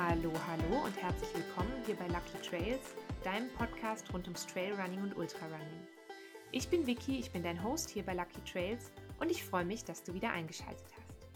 [0.00, 5.16] Hallo, hallo und herzlich willkommen hier bei Lucky Trails, deinem Podcast rund ums Trailrunning und
[5.16, 5.88] Ultrarunning.
[6.52, 9.84] Ich bin Vicky, ich bin dein Host hier bei Lucky Trails und ich freue mich,
[9.84, 11.28] dass du wieder eingeschaltet hast.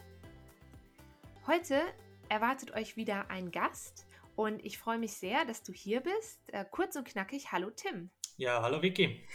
[1.48, 1.82] Heute
[2.29, 6.39] erwartet euch wieder ein Gast und ich freue mich sehr, dass du hier bist.
[6.53, 8.13] Äh, kurz und knackig, hallo Tim.
[8.36, 9.26] Ja, hallo Vicky.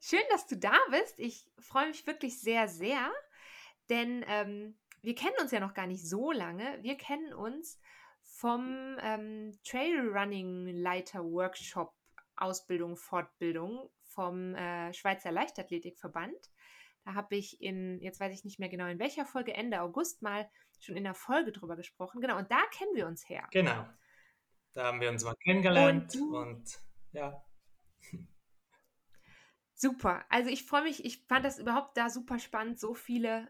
[0.00, 1.14] Schön, dass du da bist.
[1.20, 3.12] Ich freue mich wirklich sehr, sehr,
[3.88, 6.82] denn ähm, wir kennen uns ja noch gar nicht so lange.
[6.82, 7.80] Wir kennen uns
[8.22, 11.94] vom ähm, Trailrunning-Leiter-Workshop
[12.36, 16.36] Ausbildung, Fortbildung vom äh, Schweizer Leichtathletikverband.
[17.04, 20.22] Da habe ich in, jetzt weiß ich nicht mehr genau in welcher Folge, Ende August
[20.22, 22.20] mal schon in der Folge drüber gesprochen.
[22.20, 23.46] Genau, und da kennen wir uns her.
[23.50, 23.86] Genau.
[24.72, 26.78] Da haben wir uns mal kennengelernt und, und
[27.12, 27.42] ja.
[29.74, 30.24] Super.
[30.28, 33.48] Also ich freue mich, ich fand das überhaupt da super spannend, so viele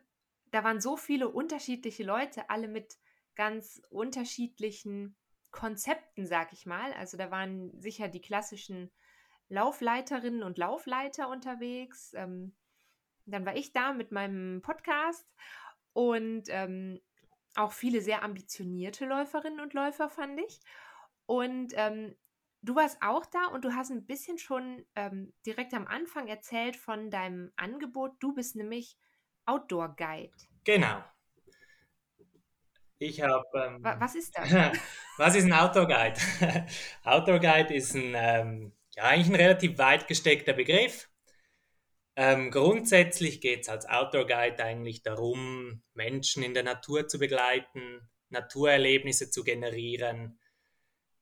[0.50, 2.96] da waren so viele unterschiedliche Leute, alle mit
[3.34, 5.16] ganz unterschiedlichen
[5.50, 6.92] Konzepten, sag ich mal.
[6.94, 8.90] Also da waren sicher die klassischen
[9.48, 12.12] Laufleiterinnen und Laufleiter unterwegs.
[12.14, 12.54] Ähm,
[13.26, 15.26] dann war ich da mit meinem Podcast
[15.92, 17.00] und ähm,
[17.54, 20.60] auch viele sehr ambitionierte Läuferinnen und Läufer fand ich.
[21.26, 22.14] Und ähm,
[22.62, 26.76] du warst auch da und du hast ein bisschen schon ähm, direkt am Anfang erzählt
[26.76, 28.12] von deinem Angebot.
[28.20, 28.96] Du bist nämlich
[29.48, 30.30] Outdoor Guide.
[30.64, 31.02] Genau.
[32.98, 33.44] Ich habe.
[33.54, 34.50] Ähm, was ist das?
[35.16, 36.20] was ist ein Outdoor Guide?
[37.04, 41.08] Outdoor Guide ist ein, ähm, ja, eigentlich ein relativ weit gesteckter Begriff.
[42.14, 48.06] Ähm, grundsätzlich geht es als Outdoor Guide eigentlich darum, Menschen in der Natur zu begleiten,
[48.28, 50.38] Naturerlebnisse zu generieren,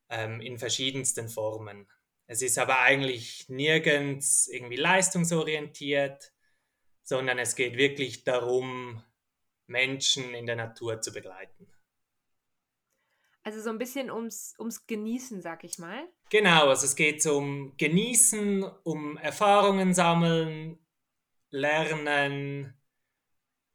[0.09, 1.87] ähm, in verschiedensten Formen.
[2.27, 6.33] Es ist aber eigentlich nirgends irgendwie leistungsorientiert,
[7.07, 9.01] sondern es geht wirklich darum,
[9.69, 11.69] Menschen in der Natur zu begleiten.
[13.45, 16.09] Also so ein bisschen ums, ums Genießen, sag ich mal.
[16.31, 20.85] Genau, also es geht um Genießen, um Erfahrungen sammeln,
[21.51, 22.75] Lernen.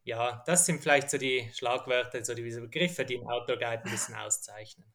[0.04, 3.92] Ja, das sind vielleicht so die Schlagwörter, so diese Begriffe, die im Outdoor Guide ein
[3.92, 4.92] bisschen auszeichnen.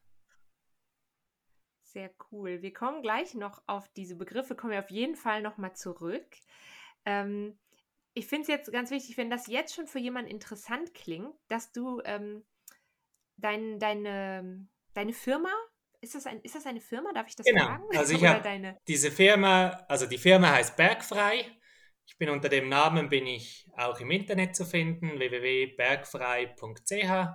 [1.81, 2.61] Sehr cool.
[2.61, 6.27] Wir kommen gleich noch auf diese Begriffe, kommen wir auf jeden Fall nochmal zurück.
[7.03, 7.57] Ähm,
[8.17, 11.71] ich finde es jetzt ganz wichtig, wenn das jetzt schon für jemanden interessant klingt, dass
[11.71, 12.43] du ähm,
[13.37, 15.53] dein, deine, deine Firma,
[16.01, 17.13] ist das, ein, ist das eine Firma?
[17.13, 17.65] Darf ich das genau.
[17.65, 17.83] sagen?
[17.95, 18.79] Also ich habe deine...
[18.87, 21.45] diese Firma, also die Firma heißt Bergfrei.
[22.07, 27.27] Ich bin unter dem Namen bin ich auch im Internet zu finden, www.bergfrei.ch.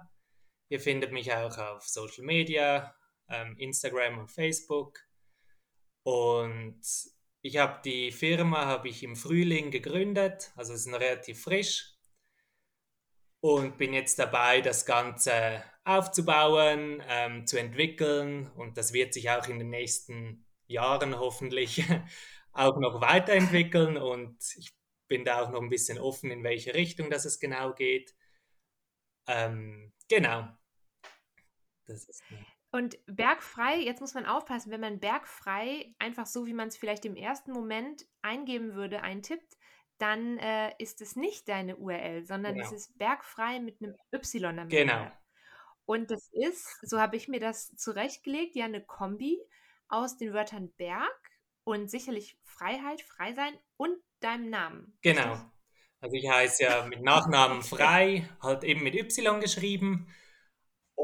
[0.69, 2.97] Ihr findet mich auch auf Social Media,
[3.29, 4.99] ähm, Instagram und Facebook.
[6.03, 6.81] Und
[7.43, 11.95] ich habe die Firma habe ich im Frühling gegründet, also es ist noch relativ frisch
[13.41, 19.49] und bin jetzt dabei, das Ganze aufzubauen, ähm, zu entwickeln und das wird sich auch
[19.49, 21.85] in den nächsten Jahren hoffentlich
[22.53, 24.73] auch noch weiterentwickeln und ich
[25.09, 28.15] bin da auch noch ein bisschen offen, in welche Richtung das es genau geht.
[29.27, 30.49] Ähm, genau.
[31.87, 32.23] Das ist,
[32.73, 37.05] und bergfrei, jetzt muss man aufpassen, wenn man bergfrei einfach so, wie man es vielleicht
[37.05, 39.59] im ersten Moment eingeben würde, eintippt,
[39.99, 42.67] dann äh, ist es nicht deine URL, sondern genau.
[42.67, 45.07] es ist bergfrei mit einem Y am Genau.
[45.85, 49.39] Und das ist, so habe ich mir das zurechtgelegt, ja eine Kombi
[49.89, 51.31] aus den Wörtern Berg
[51.65, 54.97] und sicherlich Freiheit, frei sein und deinem Namen.
[55.03, 55.39] Genau.
[56.01, 60.09] Also ich heiße ja mit Nachnamen frei, halt eben mit Y geschrieben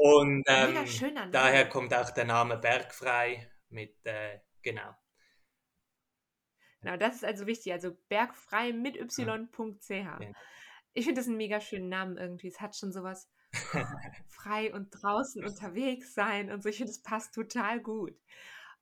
[0.01, 4.95] und ähm, daher kommt auch der Name Bergfrei mit, äh, genau.
[6.81, 7.73] Genau, das ist also wichtig.
[7.73, 9.89] Also bergfrei mit y.ch.
[9.89, 10.19] Ja.
[10.93, 12.47] Ich finde das einen mega schönen Namen irgendwie.
[12.47, 13.29] Es hat schon sowas
[14.29, 16.69] frei und draußen unterwegs sein und so.
[16.69, 18.17] Ich finde, es passt total gut.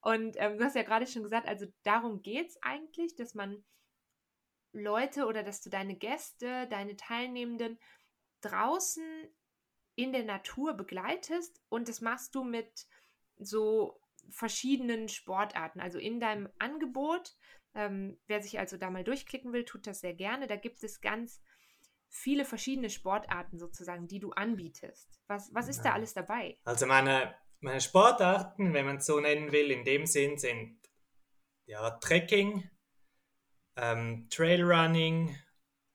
[0.01, 3.63] Und ähm, du hast ja gerade schon gesagt, also darum geht es eigentlich, dass man
[4.71, 7.79] Leute oder dass du deine Gäste, deine Teilnehmenden
[8.41, 9.03] draußen
[9.97, 12.87] in der Natur begleitest und das machst du mit
[13.39, 13.99] so
[14.29, 15.79] verschiedenen Sportarten.
[15.79, 17.35] Also in deinem Angebot,
[17.73, 20.45] ähm, wer sich also da mal durchklicken will, tut das sehr gerne.
[20.45, 21.41] Da gibt es ganz
[22.09, 25.19] viele verschiedene Sportarten sozusagen, die du anbietest.
[25.27, 26.59] Was, was ist da alles dabei?
[26.63, 30.77] Also meine, meine Sportarten, wenn man es so nennen will, in dem Sinn sind
[31.65, 32.69] ja Trekking,
[33.75, 35.35] ähm, Trailrunning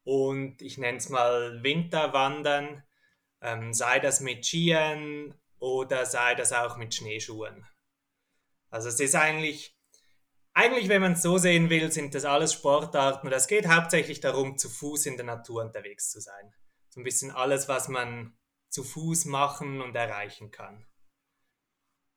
[0.02, 2.82] und ich nenne es mal Winterwandern
[3.42, 7.66] ähm, sei das mit Skiern oder sei das auch mit Schneeschuhen.
[8.70, 9.76] Also es ist eigentlich,
[10.54, 14.20] eigentlich, wenn man es so sehen will, sind das alles Sportarten und es geht hauptsächlich
[14.20, 16.54] darum, zu Fuß in der Natur unterwegs zu sein.
[16.88, 18.36] So ein bisschen alles, was man
[18.70, 20.86] zu Fuß machen und erreichen kann.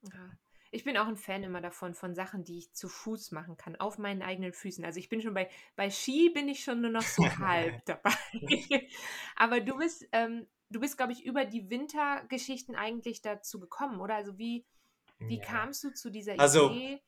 [0.01, 0.31] Ja.
[0.71, 3.77] Ich bin auch ein Fan immer davon, von Sachen, die ich zu Fuß machen kann,
[3.77, 4.83] auf meinen eigenen Füßen.
[4.83, 8.11] Also ich bin schon bei, bei Ski bin ich schon nur noch so halb dabei.
[9.37, 14.15] Aber du bist, ähm, du bist, glaube ich, über die Wintergeschichten eigentlich dazu gekommen, oder?
[14.15, 14.65] Also wie,
[15.19, 15.43] wie ja.
[15.43, 17.01] kamst du zu dieser also, Idee?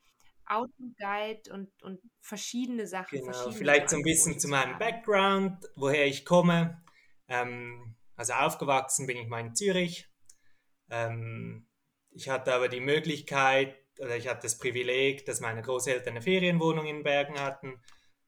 [0.46, 3.18] Autoguide und, und verschiedene Sachen.
[3.18, 6.82] Genau, verschiedene vielleicht so ein bisschen zu meinem Background, woher ich komme.
[7.28, 10.08] Ähm, also aufgewachsen bin ich mal in Zürich.
[10.90, 11.68] Ähm,
[12.10, 16.86] ich hatte aber die Möglichkeit, oder ich hatte das Privileg, dass meine Großeltern eine Ferienwohnung
[16.86, 17.80] in Bergen hatten.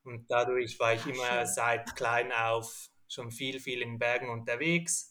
[0.05, 1.47] Und dadurch war ich Ach, immer schön.
[1.47, 5.10] seit klein auf schon viel, viel in Bergen unterwegs.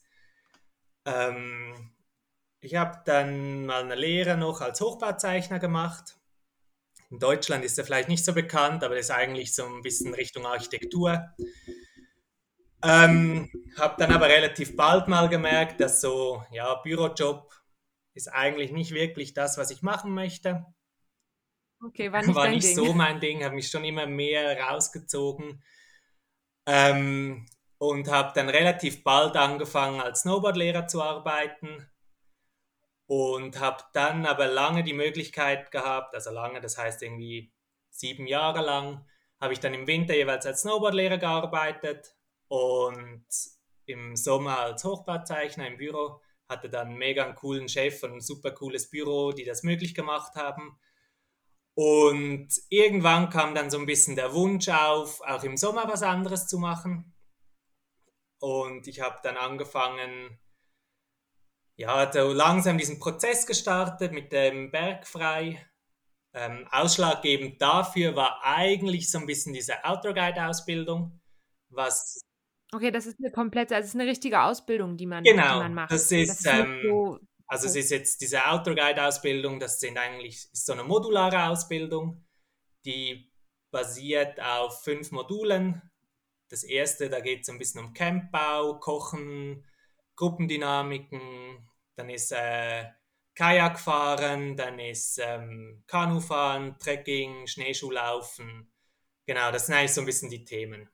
[1.05, 1.91] Ähm,
[2.61, 6.17] ich habe dann mal eine Lehre noch als Hochbauzeichner gemacht.
[7.09, 10.13] In Deutschland ist er vielleicht nicht so bekannt, aber das ist eigentlich so ein bisschen
[10.13, 11.33] Richtung Architektur.
[12.83, 17.53] Ähm, habe dann aber relativ bald mal gemerkt, dass so, ja, Bürojob
[18.13, 20.65] ist eigentlich nicht wirklich das, was ich machen möchte.
[21.83, 25.63] Okay, war nicht, war nicht so mein Ding, habe mich schon immer mehr rausgezogen
[26.69, 27.47] ähm,
[27.79, 31.89] und habe dann relativ bald angefangen, als Snowboardlehrer zu arbeiten
[33.07, 37.51] und habe dann aber lange die Möglichkeit gehabt, also lange, das heißt irgendwie
[37.89, 39.05] sieben Jahre lang,
[39.41, 42.15] habe ich dann im Winter jeweils als Snowboardlehrer gearbeitet
[42.49, 43.25] und
[43.85, 46.21] im Sommer als Hochbauzeichner im Büro.
[46.47, 50.35] Hatte dann mega einen coolen Chef und ein super cooles Büro, die das möglich gemacht
[50.35, 50.79] haben.
[51.75, 56.47] Und irgendwann kam dann so ein bisschen der Wunsch auf, auch im Sommer was anderes
[56.47, 57.13] zu machen.
[58.39, 60.39] Und ich habe dann angefangen,
[61.75, 65.65] ja, so langsam diesen Prozess gestartet mit dem Bergfrei.
[66.33, 71.19] Ähm, ausschlaggebend dafür war eigentlich so ein bisschen diese Outdoor Guide Ausbildung,
[71.69, 72.21] was
[72.71, 75.59] Okay, das ist eine komplette, also es ist eine richtige Ausbildung, die man, genau, die
[75.59, 75.91] man macht.
[75.91, 79.79] Das ist, das ist ähm, so, also es ist jetzt diese Outdoor Guide Ausbildung, das
[79.79, 82.23] sind eigentlich ist so eine modulare Ausbildung,
[82.85, 83.31] die
[83.71, 85.81] basiert auf fünf Modulen.
[86.49, 89.65] Das erste, da geht es ein bisschen um Campbau, Kochen,
[90.15, 92.85] Gruppendynamiken, dann ist äh,
[93.35, 98.69] Kajakfahren, dann ist ähm, Kanufahren, Trekking, Schneeschuhlaufen.
[99.25, 100.89] Genau, das sind eigentlich so ein bisschen die Themen.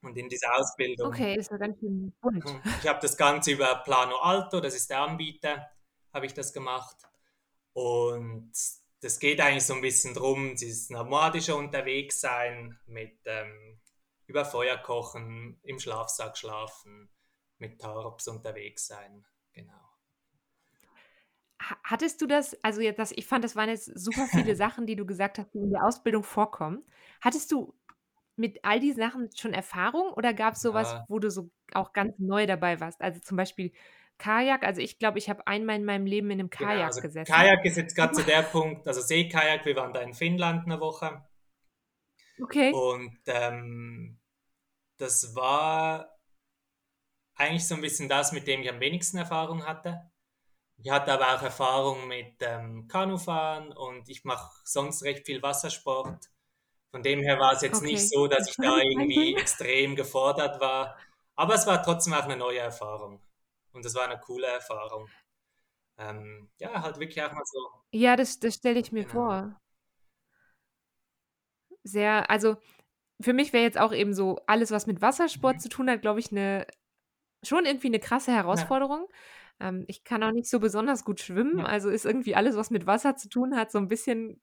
[0.00, 1.08] Und in dieser Ausbildung.
[1.08, 2.44] Okay, ist ja ganz schön bunt.
[2.80, 5.70] Ich habe das Ganze über Plano Alto, das ist der Anbieter,
[6.12, 6.96] habe ich das gemacht.
[7.74, 8.52] Und
[9.00, 13.80] das geht eigentlich so ein bisschen darum, dieses nomadische unterwegs sein, mit ähm,
[14.32, 17.10] über Feuer kochen, im Schlafsack schlafen,
[17.58, 19.26] mit Tarps unterwegs sein.
[19.52, 19.74] Genau.
[21.84, 24.96] Hattest du das, also jetzt, das, ich fand, das waren jetzt super viele Sachen, die
[24.96, 26.82] du gesagt hast, die in der Ausbildung vorkommen.
[27.20, 27.74] Hattest du
[28.36, 31.04] mit all diesen Sachen schon Erfahrung oder gab es sowas, Ja.
[31.08, 33.02] wo du so auch ganz neu dabei warst?
[33.02, 33.70] Also zum Beispiel
[34.16, 34.64] Kajak.
[34.64, 37.30] Also ich glaube, ich habe einmal in meinem Leben in einem Genau, Kajak also gesessen.
[37.30, 40.80] Kajak ist jetzt gerade so der Punkt, also Seekajak, wir waren da in Finnland eine
[40.80, 41.22] Woche
[42.42, 42.72] Okay.
[42.72, 44.18] und ähm,
[44.98, 46.18] das war
[47.34, 50.10] eigentlich so ein bisschen das, mit dem ich am wenigsten Erfahrung hatte.
[50.76, 56.28] Ich hatte aber auch Erfahrung mit ähm, Kanufahren und ich mache sonst recht viel Wassersport.
[56.90, 57.92] Von dem her war es jetzt okay.
[57.92, 60.98] nicht so, dass ich da irgendwie extrem gefordert war.
[61.36, 63.22] Aber es war trotzdem auch eine neue Erfahrung.
[63.72, 65.08] Und es war eine coole Erfahrung.
[65.98, 67.70] Ähm, ja, halt wirklich auch mal so.
[67.92, 69.12] Ja, das, das stelle ich mir genau.
[69.12, 69.60] vor.
[71.84, 72.56] Sehr, also
[73.22, 75.60] für mich wäre jetzt auch eben so alles, was mit Wassersport mhm.
[75.60, 76.66] zu tun hat, glaube ich, eine
[77.42, 79.08] schon irgendwie eine krasse Herausforderung.
[79.60, 79.68] Ja.
[79.68, 81.64] Ähm, ich kann auch nicht so besonders gut schwimmen, ja.
[81.64, 84.40] also ist irgendwie alles, was mit Wasser zu tun hat, so ein bisschen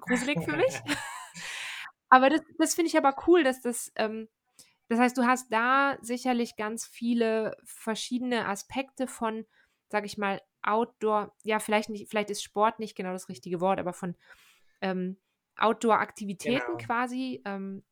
[0.00, 0.80] gruselig für mich.
[2.08, 4.28] Aber das, das finde ich aber cool, dass das, ähm,
[4.88, 9.46] das heißt, du hast da sicherlich ganz viele verschiedene Aspekte von,
[9.88, 13.78] sag ich mal, Outdoor, ja, vielleicht nicht, vielleicht ist Sport nicht genau das richtige Wort,
[13.78, 14.16] aber von
[14.80, 15.18] ähm,
[15.56, 16.84] Outdoor-Aktivitäten genau.
[16.84, 17.84] quasi ähm,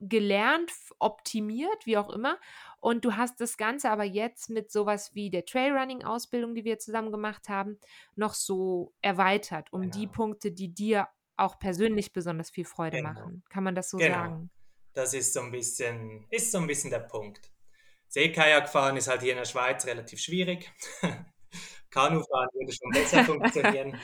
[0.00, 2.38] gelernt, optimiert, wie auch immer.
[2.80, 7.12] Und du hast das Ganze aber jetzt mit sowas wie der Trailrunning-Ausbildung, die wir zusammen
[7.12, 7.78] gemacht haben,
[8.16, 9.96] noch so erweitert, um genau.
[9.96, 13.12] die Punkte, die dir auch persönlich besonders viel Freude genau.
[13.12, 13.42] machen.
[13.48, 14.14] Kann man das so genau.
[14.14, 14.50] sagen?
[14.94, 17.50] Das ist so ein bisschen, ist so ein bisschen der Punkt.
[18.08, 20.72] Seekajak fahren ist halt hier in der Schweiz relativ schwierig.
[21.90, 23.98] Kanufahren würde schon besser funktionieren.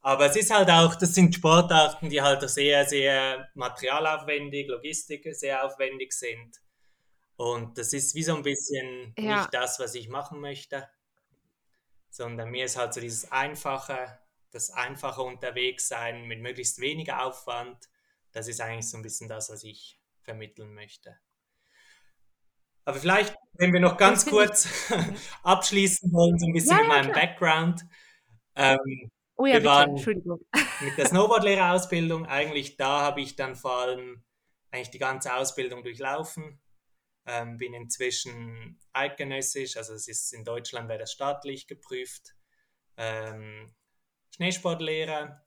[0.00, 5.64] Aber es ist halt auch, das sind Sportarten, die halt sehr, sehr materialaufwendig, Logistik sehr
[5.64, 6.56] aufwendig sind.
[7.36, 9.38] Und das ist wie so ein bisschen ja.
[9.38, 10.88] nicht das, was ich machen möchte,
[12.10, 14.18] sondern mir ist halt so dieses einfache,
[14.50, 17.88] das einfache Unterwegssein mit möglichst weniger Aufwand,
[18.32, 21.16] das ist eigentlich so ein bisschen das, was ich vermitteln möchte.
[22.84, 24.68] Aber vielleicht, wenn wir noch ganz kurz
[25.42, 27.26] abschließen wollen, so ein bisschen ja, mit meinem klar.
[27.26, 27.84] Background.
[28.56, 30.40] Ähm, oh ja, wir bitte, waren Entschuldigung.
[30.80, 34.22] Mit der Snowboardlehrerausbildung, eigentlich da habe ich dann vor allem
[34.70, 36.60] eigentlich die ganze Ausbildung durchlaufen.
[37.26, 42.34] Ähm, bin inzwischen eidgenössisch, also es ist in Deutschland wäre das staatlich geprüft.
[42.96, 43.74] Ähm,
[44.34, 45.44] Schneesportlehrer,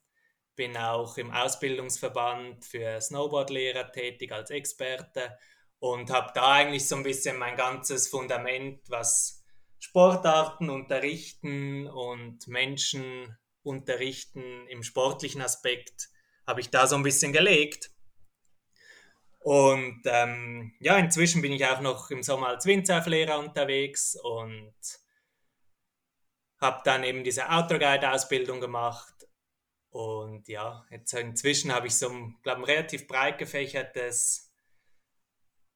[0.55, 5.37] bin auch im Ausbildungsverband für Snowboardlehrer tätig als Experte
[5.79, 9.43] und habe da eigentlich so ein bisschen mein ganzes Fundament, was
[9.79, 16.09] Sportarten unterrichten und Menschen unterrichten im sportlichen Aspekt,
[16.47, 17.91] habe ich da so ein bisschen gelegt.
[19.39, 24.75] Und ähm, ja, inzwischen bin ich auch noch im Sommer als Windsurflehrer unterwegs und
[26.59, 29.27] habe dann eben diese Outdoor Guide Ausbildung gemacht.
[29.89, 32.09] Und ja, jetzt inzwischen habe ich so
[32.43, 34.53] glaube ein relativ breit gefächertes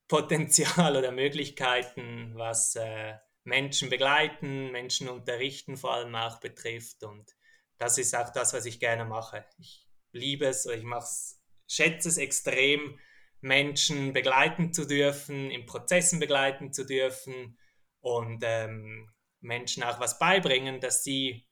[0.07, 7.03] Potenzial oder Möglichkeiten, was äh, Menschen begleiten, Menschen unterrichten vor allem auch betrifft.
[7.03, 7.35] Und
[7.77, 9.45] das ist auch das, was ich gerne mache.
[9.57, 12.99] Ich liebe es ich mache es, schätze es extrem,
[13.41, 17.59] Menschen begleiten zu dürfen, in Prozessen begleiten zu dürfen
[17.99, 21.47] und ähm, Menschen auch was beibringen, dass sie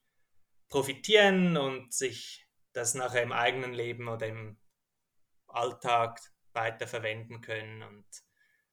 [0.69, 4.57] profitieren und sich das nachher im eigenen Leben oder im
[5.47, 6.19] Alltag
[6.53, 7.83] weiter verwenden können.
[7.83, 8.05] Und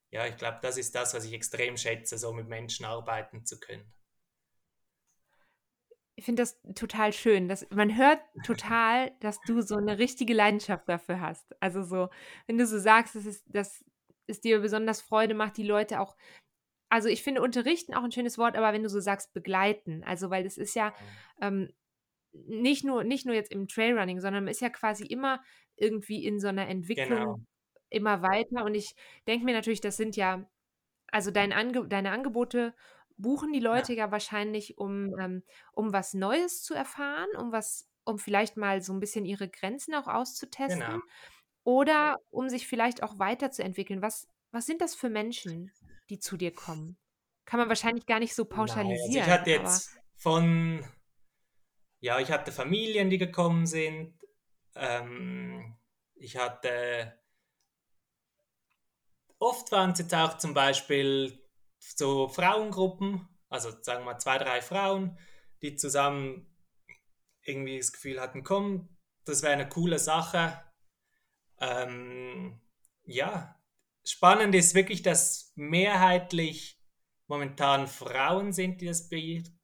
[0.09, 3.59] ja, ich glaube, das ist das, was ich extrem schätze, so mit Menschen arbeiten zu
[3.59, 3.93] können.
[6.21, 7.47] Ich finde das total schön.
[7.47, 11.55] Dass, man hört total, dass du so eine richtige Leidenschaft dafür hast.
[11.59, 12.09] Also so,
[12.45, 13.83] wenn du so sagst, dass es, dass
[14.27, 16.15] es dir besonders Freude macht, die Leute auch
[16.89, 20.29] also ich finde unterrichten auch ein schönes Wort, aber wenn du so sagst, begleiten, also
[20.29, 20.93] weil das ist ja
[21.41, 21.73] ähm,
[22.33, 25.41] nicht, nur, nicht nur jetzt im Trailrunning, sondern man ist ja quasi immer
[25.75, 27.39] irgendwie in so einer Entwicklung genau.
[27.89, 28.63] immer weiter.
[28.63, 28.93] Und ich
[29.25, 30.47] denke mir natürlich, das sind ja,
[31.07, 32.75] also dein Ange deine Angebote
[33.21, 37.89] buchen die Leute ja, ja wahrscheinlich, um, ähm, um was Neues zu erfahren, um was,
[38.03, 40.79] um vielleicht mal so ein bisschen ihre Grenzen auch auszutesten.
[40.79, 40.99] Genau.
[41.63, 44.01] Oder um sich vielleicht auch weiterzuentwickeln.
[44.01, 45.71] Was, was sind das für Menschen?
[46.11, 46.97] die zu dir kommen?
[47.45, 49.25] Kann man wahrscheinlich gar nicht so pauschalisieren.
[49.25, 50.85] Nein, also ich hatte jetzt von,
[51.99, 54.13] ja, ich hatte Familien, die gekommen sind.
[54.75, 55.75] Ähm,
[56.15, 57.17] ich hatte,
[59.39, 61.40] oft waren es jetzt auch zum Beispiel
[61.81, 65.17] so Frauengruppen, also sagen wir mal zwei, drei Frauen,
[65.61, 66.47] die zusammen
[67.43, 70.63] irgendwie das Gefühl hatten, komm, das wäre eine coole Sache.
[71.59, 72.61] Ähm,
[73.03, 73.59] ja,
[74.03, 76.79] spannend ist wirklich, dass mehrheitlich
[77.27, 79.09] momentan Frauen sind, die das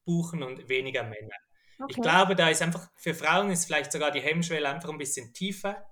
[0.05, 1.35] buchen und weniger Männer.
[1.79, 1.93] Okay.
[1.95, 5.33] Ich glaube, da ist einfach, für Frauen ist vielleicht sogar die Hemmschwelle einfach ein bisschen
[5.33, 5.85] tiefer,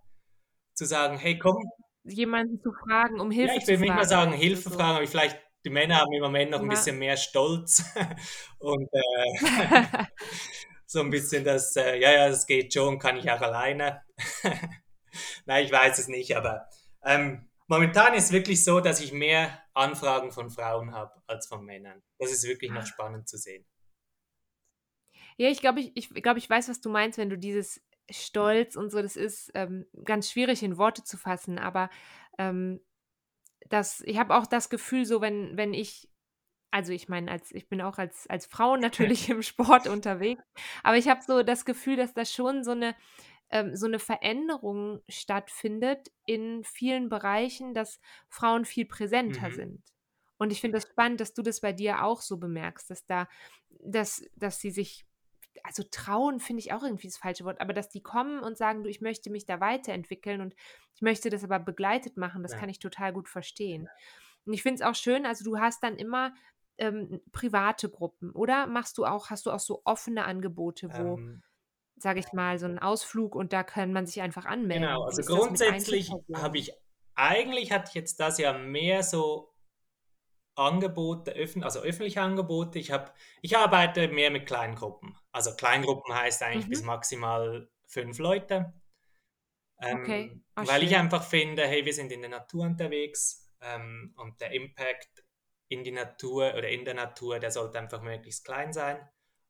[0.74, 1.58] zu sagen, hey, komm.
[2.04, 3.68] Jemanden zu fragen, um Hilfe zu fragen.
[3.68, 4.76] Ja, ich will nicht mal sagen, Hilfe so.
[4.76, 7.84] fragen, aber vielleicht, die Männer haben im Moment noch ein bisschen mehr Stolz
[8.60, 10.06] und äh,
[10.86, 14.04] so ein bisschen das, äh, ja, ja, das geht schon, kann ich auch alleine.
[15.46, 16.70] Nein, ich weiß es nicht, aber
[17.04, 21.66] ähm, Momentan ist es wirklich so, dass ich mehr Anfragen von Frauen habe als von
[21.66, 22.04] Männern.
[22.20, 22.86] Das ist wirklich noch ah.
[22.86, 23.66] spannend zu sehen.
[25.38, 28.76] Ja, ich glaube, ich, ich, glaub, ich weiß, was du meinst, wenn du dieses Stolz
[28.76, 31.90] und so, das ist ähm, ganz schwierig in Worte zu fassen, aber
[32.38, 32.80] ähm,
[33.70, 36.10] das, ich habe auch das Gefühl, so wenn, wenn ich,
[36.72, 40.44] also ich meine, als ich bin auch als, als Frau natürlich im Sport unterwegs,
[40.84, 42.96] aber ich habe so das Gefühl, dass da schon so eine
[43.52, 49.54] ähm, so eine Veränderung stattfindet in vielen Bereichen, dass Frauen viel präsenter mhm.
[49.54, 49.84] sind.
[50.38, 53.28] Und ich finde das spannend, dass du das bei dir auch so bemerkst, dass da,
[53.80, 55.06] dass, dass sie sich,
[55.64, 58.84] also trauen finde ich auch irgendwie das falsche Wort, aber dass die kommen und sagen,
[58.84, 60.56] du, ich möchte mich da weiterentwickeln und
[60.94, 62.60] ich möchte das aber begleitet machen, das ja.
[62.60, 63.88] kann ich total gut verstehen.
[64.46, 66.34] Und ich finde es auch schön, also du hast dann immer
[66.78, 71.44] ähm, private Gruppen, oder machst du auch, hast du auch so offene Angebote, wo ähm,
[71.98, 74.88] sage ich mal, so einen Ausflug und da kann man sich einfach anmelden.
[74.88, 76.74] Genau, also grundsätzlich habe ich,
[77.16, 79.55] eigentlich hatte ich jetzt das ja mehr so
[80.56, 82.80] Angebote, also öffentliche Angebote.
[82.80, 85.18] Ich, habe, ich arbeite mehr mit Kleingruppen.
[85.32, 86.70] Also Kleingruppen heißt eigentlich mhm.
[86.70, 88.74] bis maximal fünf Leute.
[89.82, 90.42] Ähm, okay.
[90.56, 90.90] Ach, weil schön.
[90.90, 95.26] ich einfach finde, hey, wir sind in der Natur unterwegs ähm, und der Impact
[95.68, 98.98] in die Natur oder in der Natur, der sollte einfach möglichst klein sein.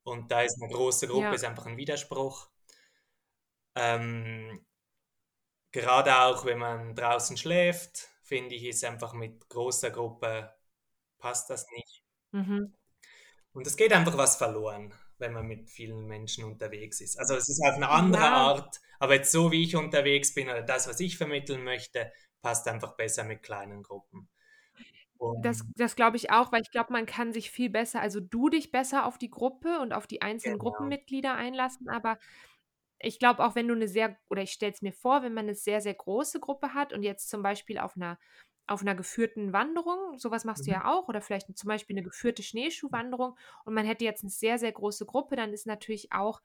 [0.03, 1.33] Und da ist eine große Gruppe, ja.
[1.33, 2.49] ist einfach ein Widerspruch.
[3.75, 4.65] Ähm,
[5.71, 10.55] gerade auch, wenn man draußen schläft, finde ich, ist einfach mit großer Gruppe
[11.19, 12.01] passt das nicht.
[12.33, 12.75] Mhm.
[13.55, 17.17] Und es geht einfach was verloren, wenn man mit vielen Menschen unterwegs ist.
[17.17, 18.33] Also es ist auf eine andere ja.
[18.33, 22.67] Art, aber jetzt so wie ich unterwegs bin oder das, was ich vermitteln möchte, passt
[22.67, 24.27] einfach besser mit kleinen Gruppen.
[25.43, 28.49] Das das glaube ich auch, weil ich glaube, man kann sich viel besser also, du
[28.49, 30.95] dich besser auf die Gruppe und auf die einzelnen Genau.
[30.97, 32.19] Gruppenmitglieder einlassen, aber
[32.99, 35.47] ich glaube auch, wenn du 'ne sehr oder ich stelle es mir vor, wenn man
[35.47, 38.19] 'ne sehr, sehr große Gruppe hat und jetzt zum Beispiel auf 'ner
[38.67, 40.73] auf 'ner geführten Wanderung, so was machst du Mhm.
[40.73, 44.57] ja auch oder vielleicht zum Beispiel 'ne geführte Schneeschuhwanderung und man hätte jetzt 'ne sehr,
[44.59, 46.41] sehr große Gruppe, dann ist natürlich auch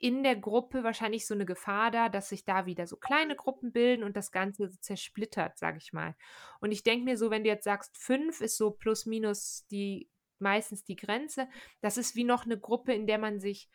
[0.00, 3.70] in der Gruppe wahrscheinlich so 'ne Gefahr da, dass sich da wieder so kleine Gruppen
[3.72, 6.16] bilden und das Ganze so zersplittert, sage ich mal.
[6.60, 10.10] Und ich denke mir so, wenn du jetzt sagst, 5 ist so plus minus die
[10.40, 11.48] meistens die Grenze,
[11.80, 13.70] das ist wie noch 'ne Gruppe, in der man sich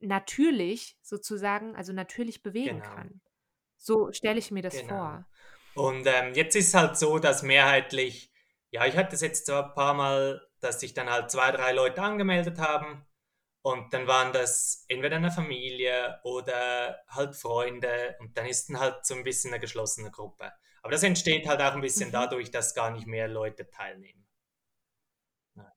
[0.00, 2.82] natürlich sozusagen also, natürlich bewegen Genau.
[2.82, 3.22] kann.
[3.78, 4.82] So stelle ich mir das Genau.
[4.82, 5.28] vor.
[5.76, 8.30] Und, ähm, jetzt ist halt so, dass mehrheitlich
[8.74, 11.72] ja, ich hatte das jetzt so ein paar Mal, dass sich dann halt 2, 3
[11.72, 13.04] Leute angemeldet haben
[13.62, 19.06] und dann waren das entweder 'ne Familie oder halt Freunde und dann ist dann halt
[19.06, 20.52] so 'n bisschen 'ne geschlossene Gruppe.
[20.82, 22.12] Aber das entsteht halt auch 'n bisschen Mhm.
[22.12, 24.24] dadurch, dass gar nicht mehr Leute teilnehmen.
[25.56, 25.72] Ja.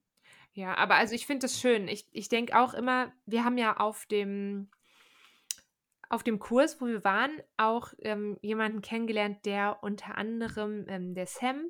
[0.58, 1.90] Ja, aber also, ich finde das schön.
[1.90, 4.70] Ich ich denke auch immer wir haben ja auf dem
[6.10, 11.28] auf dem Kurs, wo wir waren, auch, ähm, jemanden kennengelernt, der unter anderem, ähm der
[11.28, 11.70] Sam,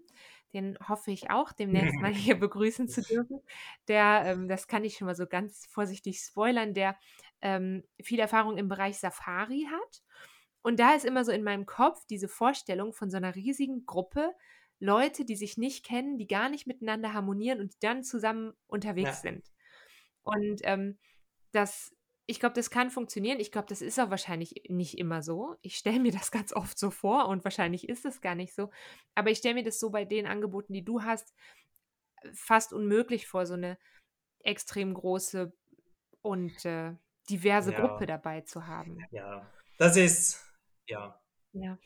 [0.54, 3.42] den hoffe ich auch demnächst mal hier begrüßen zu dürfen.
[3.88, 6.98] Der, ähm das kann ich schon mal so ganz vorsichtig spoilern, der,
[7.42, 10.04] ähm, viel Erfahrung im Bereich Safari hat.
[10.64, 14.34] Und da ist immer so in meinem Kopf diese Vorstellung von so 'ner riesigen Gruppe,
[14.80, 19.22] Leute, die sich nicht kennen, die gar nicht miteinander harmonieren und die dann zusammen unterwegs
[19.22, 19.22] Ja.
[19.22, 19.48] sind.
[20.24, 21.00] Und, ähm,
[21.54, 21.96] das
[22.28, 23.40] ich glaube, das kann funktionieren.
[23.40, 25.56] Ich glaube, das ist auch wahrscheinlich nicht immer so.
[25.62, 28.70] Ich stelle mir das ganz oft so vor und wahrscheinlich ist es gar nicht so.
[29.16, 31.34] Aber ich stelle mir das so bei den Angeboten, die du hast,
[32.34, 33.78] fast unmöglich vor, so 'ne
[34.42, 35.54] extrem große
[36.22, 36.96] und, äh,
[37.30, 38.08] diverse Gruppe Ja.
[38.08, 39.10] dabei zu haben.
[39.12, 40.42] Ja, das ist
[40.88, 41.20] ja.
[41.54, 41.78] Ja.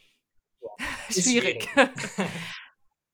[0.62, 0.70] Ja,
[1.14, 1.38] ist Schwierig.
[1.38, 1.70] schwierig.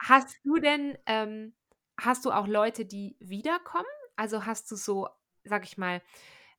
[0.01, 1.55] Hast du denn ähm,
[1.99, 3.85] hast du auch Leute, die wiederkommen?
[4.15, 5.09] Also, hast du so,
[5.43, 6.01] sage ich mal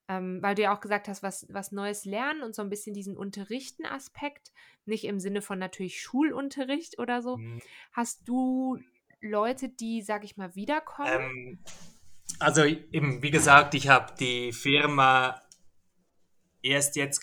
[0.09, 2.95] ähm, weil du ja auch gesagt hast, was was Neues lernen und so 'n bisschen
[2.95, 4.53] diesen Unterrichten-Aspekt,
[4.87, 7.39] nicht im Sinne von natürlich Schulunterricht oder so.
[7.39, 7.61] Mhm.
[7.93, 8.79] Hast du
[9.21, 11.13] Leute, die, sage ich mal, wiederkommen?
[11.13, 11.59] Ähm,
[12.39, 15.43] also, eben, wie gesagt, ich habe die Firma
[16.65, 17.21] erst jetzt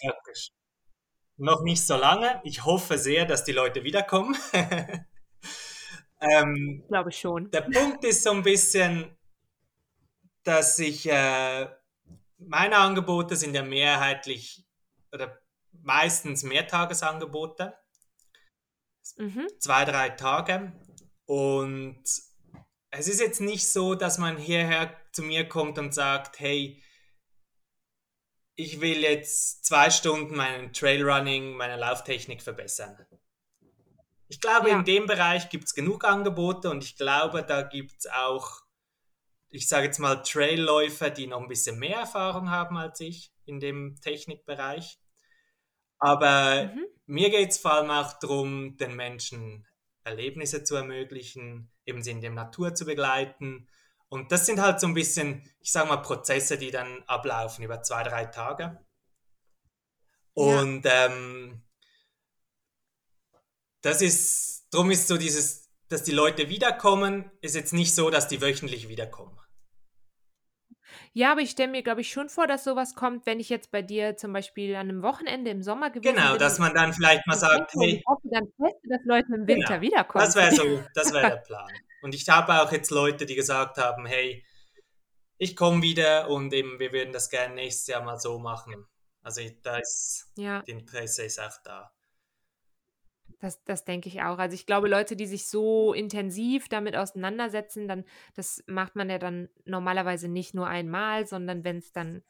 [1.38, 2.42] noch nicht so lange.
[2.44, 4.36] Ich hoffe sehr, dass die Leute wiederkommen.
[6.22, 7.54] Ähm, Glaube ich schon.
[7.54, 9.18] der Punkt ist so 'n bisschen
[10.46, 11.68] dass ich, äh
[12.48, 14.66] meine Angebote sind ja mehrheitlich
[15.12, 15.40] oder
[15.82, 17.78] meistens Mehrtagesangebote.
[19.18, 19.48] Mhm.
[19.60, 20.74] 2, 3 Tage.
[21.26, 22.04] Und
[22.90, 26.82] es ist jetzt nicht so, dass man hierher zu mir kommt und sagt: „Hey“
[28.56, 32.98] „ich will jetzt 2 Stunden meinen Trailrunning, meine Lauftechnik verbessern.“
[34.28, 34.84] Ich glaube, in Ja.
[34.84, 38.62] dem Bereich gibt's genug Angebote und ich glaube, da gibt's auch,
[39.54, 43.60] ich sage jetzt mal, Trailläufer, die noch 'n bisschen mehr Erfahrung haben als ich in
[43.60, 44.96] dem Technikbereich.
[46.02, 46.86] Aber Mhm.
[47.06, 49.66] mir geht's vor allem auch drum, den Menschen
[50.04, 53.68] Erlebnisse zu ermöglichen, eben sie in der Natur zu begleiten.
[54.10, 57.82] Und das sind halt so 'n bisschen, ich sage mal, Prozesse, die dann ablaufen über
[57.82, 58.84] 2, 3 Tage.
[60.40, 60.64] Ja.
[60.64, 61.64] Und, ähm
[63.84, 68.28] das ist drum ist so dieses dass die Leute wiederkommen, ist jetzt nicht so, dass
[68.28, 69.38] die wöchentlich wiederkommen.
[71.14, 73.50] Ja, aber ich stelle mir, glaube ich, schon vor, dass so was kommt, wenn ich
[73.50, 76.60] jetzt bei dir zum Beispiel an 'nem Wochenende im Sommer gewesen Genau, bin dass und
[76.60, 79.82] man dann vielleicht mal sagt: ich „Hey“ hoffe dann fest, dass Leute im Genau, Winter
[79.82, 81.82] wiederkommen das wäre so das wäre der Plan.
[82.00, 84.46] Und ich habe auch jetzt Leute, die gesagt haben: „Hey,
[85.38, 88.88] ich komme wieder und eben wir würden das gerne nächstes Jahr mal so machen.“
[89.24, 90.66] Also, da ist Ja.
[90.66, 91.92] das Interesse ist auch da.
[93.44, 94.38] Das das denke ich auch.
[94.38, 99.20] Also, ich glaube, Leute, die sich so intensiv damit auseinandersetzen, dann das macht man ja
[99.20, 102.24] dann normalerweise nicht nur einmal, sondern wenn's dann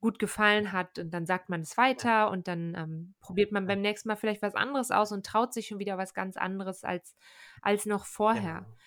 [0.00, 2.14] gut gefallen hat und dann sagt man es Ja.
[2.16, 3.74] weiter und dann, ähm, probiert man Ja.
[3.74, 6.84] beim nächsten Mal vielleicht was anderes aus und traut sich schon wieder was ganz anderes
[6.84, 7.16] als
[7.62, 8.66] als noch vorher.
[8.66, 8.78] Genau.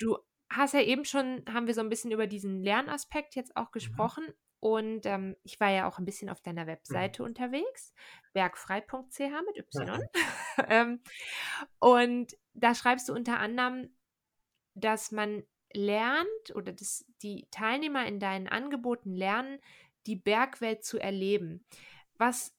[0.00, 0.16] Du
[0.50, 4.10] hast ja eben schon haben wir so 'n bisschen über diesen Lernaspekt jetzt auch Mhm.
[4.60, 7.12] Und, ähm, ich war ja auch 'n bisschen auf deiner Mhm.
[7.12, 7.92] Webseite unterwegs,
[8.32, 10.00] bergfrei.ch mit Y.
[10.68, 11.02] Ähm,
[11.80, 13.90] und da schreibst du unter anderem,
[14.74, 15.44] dass man
[15.74, 19.60] lernt oder dass die Teilnehmer in deinen Angeboten lernen,
[20.06, 21.66] die Bergwelt zu erleben.
[22.18, 22.54] Was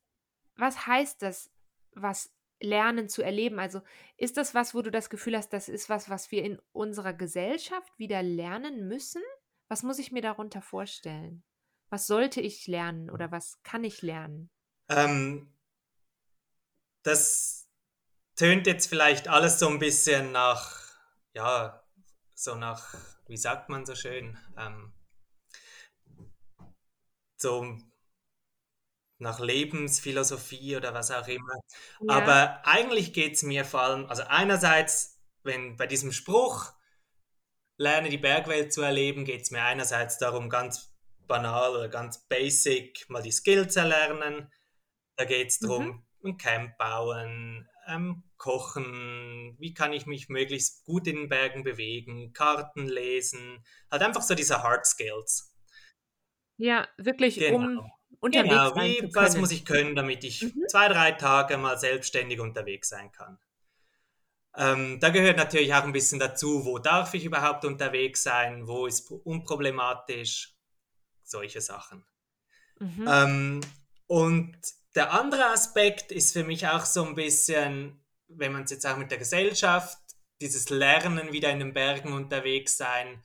[0.58, 1.52] was heißt das,
[1.94, 3.60] was lernen zu erleben?
[3.60, 3.82] Also,
[4.18, 7.14] ist das was, wo du das Gefühl hast, das ist was, was wir in unserer
[7.14, 9.22] Gesellschaft wieder lernen müssen?
[9.70, 11.44] Was muss ich mir darunter vorstellen?
[11.92, 14.50] Was sollte ich lernen oder was kann ich lernen?
[14.90, 15.50] Ähm
[17.06, 17.68] das
[18.36, 20.78] tönt jetzt vielleicht alles so 'n bisschen nach
[21.34, 21.84] ja,
[22.36, 22.94] so nach,
[23.28, 24.94] wie sagt man so schön, ähm,
[27.38, 27.78] so
[29.20, 31.54] nach Lebensphilosophie oder was auch immer.
[32.02, 32.16] Ja.
[32.16, 36.72] Aber eigentlich geht es mir vor allem, also einerseits, wenn bei diesem Spruch,
[37.78, 40.94] lerne die Bergwelt zu erleben, geht es mir einerseits darum, ganz
[41.30, 44.52] banal oder ganz basic mal die Skills erlernen.
[45.16, 46.32] Da geht es darum, mhm.
[46.32, 52.34] ein Camp bauen, ähm, kochen, wie kann ich mich möglichst gut in den Bergen bewegen,
[52.34, 55.56] Karten lesen, halt einfach so diese Hard Skills.
[56.58, 57.56] Ja, wirklich genau.
[57.56, 59.26] um unterwegs genau, sein wie, zu können.
[59.26, 60.66] Was muss ich können, damit ich mhm.
[60.68, 63.40] zwei, drei Tage mal selbstständig unterwegs sein kann?
[64.56, 68.88] Ähm, da gehört natürlich auch ein bisschen dazu, wo darf ich überhaupt unterwegs sein, wo
[68.88, 70.59] ist unproblematisch,
[71.30, 72.06] solche Sachen.
[72.80, 73.08] Mhm.
[73.08, 73.62] Ähm,
[74.08, 74.58] und
[74.96, 78.98] der andere Aspekt ist für mich auch so ein bisschen, wenn man es jetzt auch
[78.98, 79.98] mit der Gesellschaft,
[80.42, 83.22] dieses Lernen wieder in den Bergen unterwegs sein.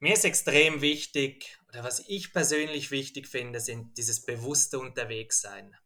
[0.00, 5.76] Mir ist extrem wichtig, oder was ich persönlich wichtig finde, sind dieses bewusste Unterwegssein.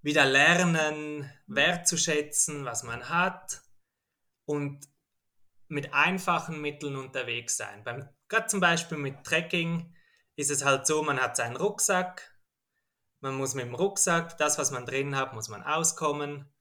[0.00, 3.62] Wieder lernen, wertzuschätzen, was man hat
[4.46, 4.88] und
[5.72, 7.82] mit einfachen Mitteln unterwegs sein.
[7.84, 9.94] Beim, gerade zum Beispiel mit Trekking
[10.36, 12.38] ist es halt so, man hat seinen Rucksack,
[13.20, 16.52] man muss mit dem Rucksack, das, was man drin hat, muss man auskommen.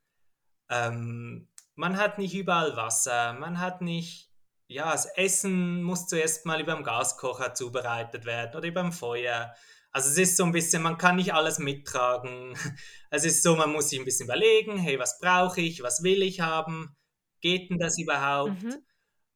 [0.70, 4.32] Ähm, man hat nicht überall Wasser, man hat nicht
[4.72, 9.54] ja, das Essen muss zuerst mal über dem Gaskocher zubereitet werden oder über dem Feuer.
[9.92, 12.56] Also es ist so ein bisschen, man kann nicht alles mittragen.
[13.14, 16.24] Es ist so, man muss sich ein bisschen überlegen, hey, was brauche ich, was will
[16.24, 16.96] ich haben,
[17.42, 18.64] geht denn das überhaupt?
[18.64, 18.82] Mhm.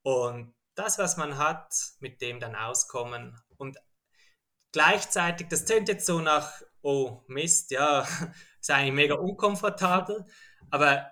[0.05, 3.41] Und das, was man hat, mit dem dann auskommen.
[3.57, 3.75] Und
[4.71, 8.07] gleichzeitig, das tönt jetzt so nach, oh Mist, ja,
[8.61, 10.27] ist eigentlich mega unkomfortabel,
[10.69, 11.11] aber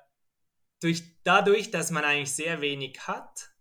[0.79, 3.55] durch, dadurch, dass man eigentlich sehr wenig hat,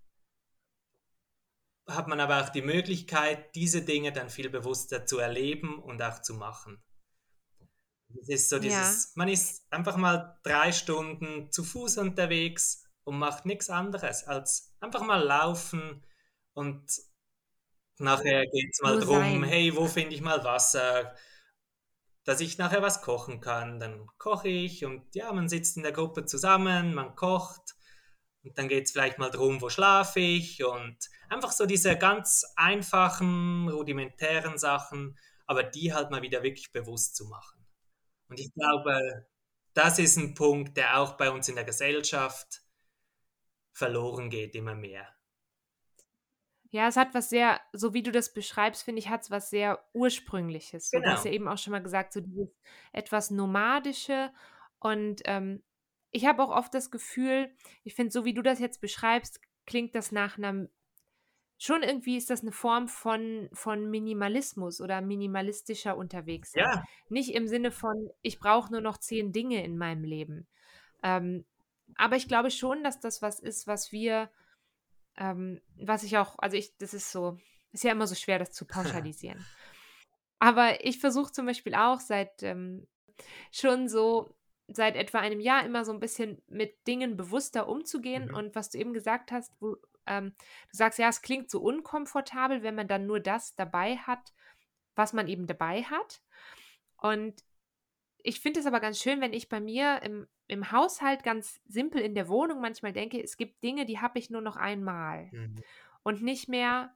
[1.87, 6.21] hat man aber auch die Möglichkeit, diese Dinge dann viel bewusster zu erleben und auch
[6.21, 6.83] zu machen.
[8.21, 9.11] Es ist so dieses, ja.
[9.14, 15.03] man ist einfach mal drei Stunden zu Fuß unterwegs und macht nichts anderes als einfach
[15.03, 16.05] mal laufen
[16.55, 16.85] und
[17.99, 19.45] nachher geht es mal Nur drum, sein.
[19.45, 21.15] hey, wo finde ich mal Wasser,
[22.25, 23.81] dass ich nachher was kochen kann.
[23.81, 27.75] Dann koche ich und ja, man sitzt in der Gruppe zusammen, man kocht
[28.45, 30.97] und dann geht es vielleicht mal darum, wo schlafe ich und
[31.29, 37.27] einfach so diese ganz einfachen, rudimentären Sachen, aber die halt mal wieder wirklich bewusst zu
[37.27, 37.67] machen.
[38.29, 39.27] Und ich glaube,
[39.75, 42.62] das ist ein Punkt, der auch bei uns in der Gesellschaft
[43.73, 45.09] verloren geht immer mehr.
[46.73, 49.51] Ja, es hat was sehr, so wie du das beschreibst, finde ich, hat es was
[49.51, 50.91] sehr Ursprüngliches.
[50.91, 51.05] Genau.
[51.05, 52.49] Du hast ja eben auch schon mal gesagt, so dieses
[52.93, 54.33] etwas Nomadische.
[54.79, 55.63] Und ähm,
[56.13, 57.55] ich habe auch oft das Gefühl,
[57.85, 60.71] ich finde, so wie du das jetzt beschreibst, klingt das nach einem,
[61.59, 66.55] schon irgendwie ist das eine Form von, von Minimalismus oder minimalistischer unterwegs.
[66.55, 66.83] Ja.
[67.11, 70.49] Nicht im Sinne von, ich brauche nur noch zehn Dinge in meinem Leben.
[71.03, 71.45] Ähm,
[71.96, 74.31] aber ich glaube schon, dass das was ist, was wir,
[75.16, 77.38] ähm, was ich auch, also ich, das ist so,
[77.72, 79.44] ist ja immer so schwer, das zu pauschalisieren.
[80.38, 82.87] aber ich versuche zum Beispiel auch seit ähm,
[83.50, 84.35] schon so
[84.68, 88.28] seit etwa einem Jahr immer so ein bisschen mit Dingen bewusster umzugehen.
[88.28, 88.35] Mhm.
[88.35, 89.76] Und was du eben gesagt hast, wo,
[90.07, 90.35] ähm,
[90.70, 94.33] du sagst, ja, es klingt so unkomfortabel, wenn man dann nur das dabei hat,
[94.94, 96.22] was man eben dabei hat.
[96.96, 97.44] Und
[98.22, 102.03] ich finde es aber ganz schön, wenn ich bei mir im, im Haushalt ganz simpel
[102.03, 105.57] in der Wohnung manchmal denke, es gibt Dinge, die habe ich nur noch einmal mhm.
[106.03, 106.95] und nicht mehr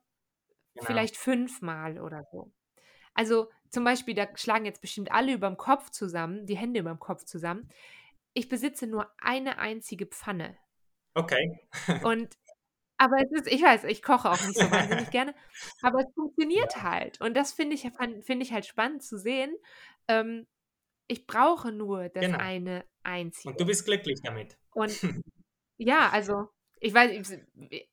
[0.74, 0.86] genau.
[0.86, 2.52] vielleicht fünfmal oder so.
[3.14, 6.90] Also zum Beispiel, da schlagen jetzt bestimmt alle über dem Kopf zusammen, die Hände über
[6.90, 7.70] dem Kopf zusammen.
[8.34, 10.58] Ich besitze nur eine einzige Pfanne.
[11.14, 11.58] Okay.
[12.04, 12.36] Und
[12.98, 15.34] aber es ist, ich weiß, ich koche auch nicht so wahnsinnig gerne,
[15.80, 17.22] aber es funktioniert halt.
[17.22, 17.90] Und das finde ich,
[18.22, 19.56] find ich halt spannend zu sehen.
[20.08, 20.46] Ähm,
[21.08, 22.38] ich brauche nur das genau.
[22.38, 23.50] eine einzige.
[23.50, 24.58] Und du bist glücklich damit.
[24.72, 24.92] Und
[25.78, 26.48] ja, also
[26.80, 27.38] ich weiß,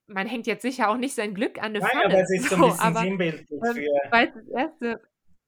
[0.07, 2.05] man hängt jetzt sicher auch nicht sein Glück an eine Nein, Pfanne.
[2.05, 4.11] aber es ist so ein bisschen aber, sinnbildlich für...
[4.11, 5.01] Weil das erste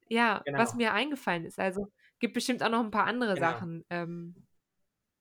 [0.08, 0.60] ja, genau.
[0.60, 1.60] was mir eingefallen ist.
[1.60, 3.48] Also gibt bestimmt auch noch ein paar andere genau.
[3.48, 3.86] Sachen.
[3.90, 4.48] Ähm,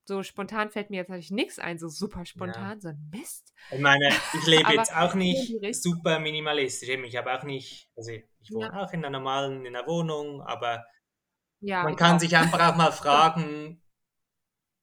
[0.07, 2.81] so spontan fällt mir jetzt natürlich nichts ein, so super spontan, ja.
[2.81, 3.55] so ein Mist.
[3.71, 6.89] Ich meine, ich lebe jetzt auch nicht super minimalistisch.
[6.89, 8.83] Ich habe auch nicht, also ich wohne ja.
[8.83, 10.85] auch in einer normalen, in einer Wohnung, aber
[11.65, 13.83] ja, man kann sich einfach auch mal fragen,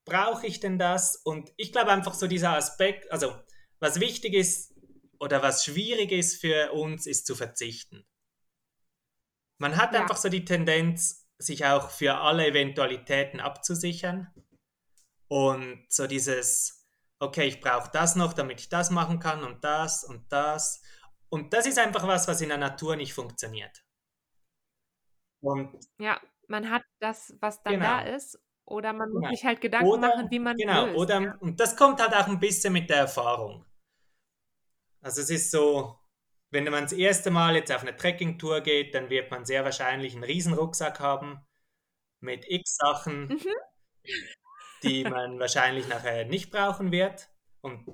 [0.05, 1.15] brauche ich denn das?
[1.15, 3.35] Und ich glaube einfach so dieser Aspekt, also
[3.79, 4.73] was wichtig ist
[5.19, 8.05] oder was schwierig ist für uns, ist zu verzichten.
[9.59, 10.01] Man hat ja.
[10.01, 14.31] einfach so die Tendenz, sich auch für alle Eventualitäten abzusichern.
[15.27, 16.87] Und so dieses,
[17.19, 20.81] okay, ich brauche das noch, damit ich das machen kann und das und das.
[21.29, 23.83] Und das ist einfach was, was in der Natur nicht funktioniert.
[25.41, 27.85] Und ja, man hat das, was dann genau.
[27.85, 29.33] da ist, oder man muss genau.
[29.33, 31.35] sich halt Gedanken oder, machen, wie man Genau, löst, oder, ja.
[31.39, 33.65] und das kommt halt auch ein bisschen mit der Erfahrung.
[35.01, 35.97] Also es ist so,
[36.51, 40.13] wenn man das erste Mal jetzt auf eine Trekkingtour geht, dann wird man sehr wahrscheinlich
[40.13, 41.39] einen riesen Rucksack haben
[42.19, 43.41] mit x Sachen, mhm.
[44.83, 47.29] die man wahrscheinlich nachher nicht brauchen wird.
[47.61, 47.87] Und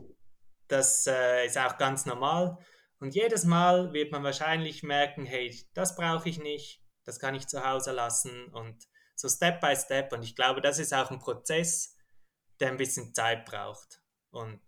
[0.67, 2.57] das äh, ist auch ganz normal.
[2.99, 7.47] Und jedes Mal wird man wahrscheinlich merken, hey, das brauche ich nicht, das kann ich
[7.47, 10.11] zu Hause lassen und so Step by Step.
[10.11, 11.95] Und ich glaube, das ist auch ein Prozess,
[12.59, 14.01] der ein bisschen Zeit braucht.
[14.29, 14.61] Und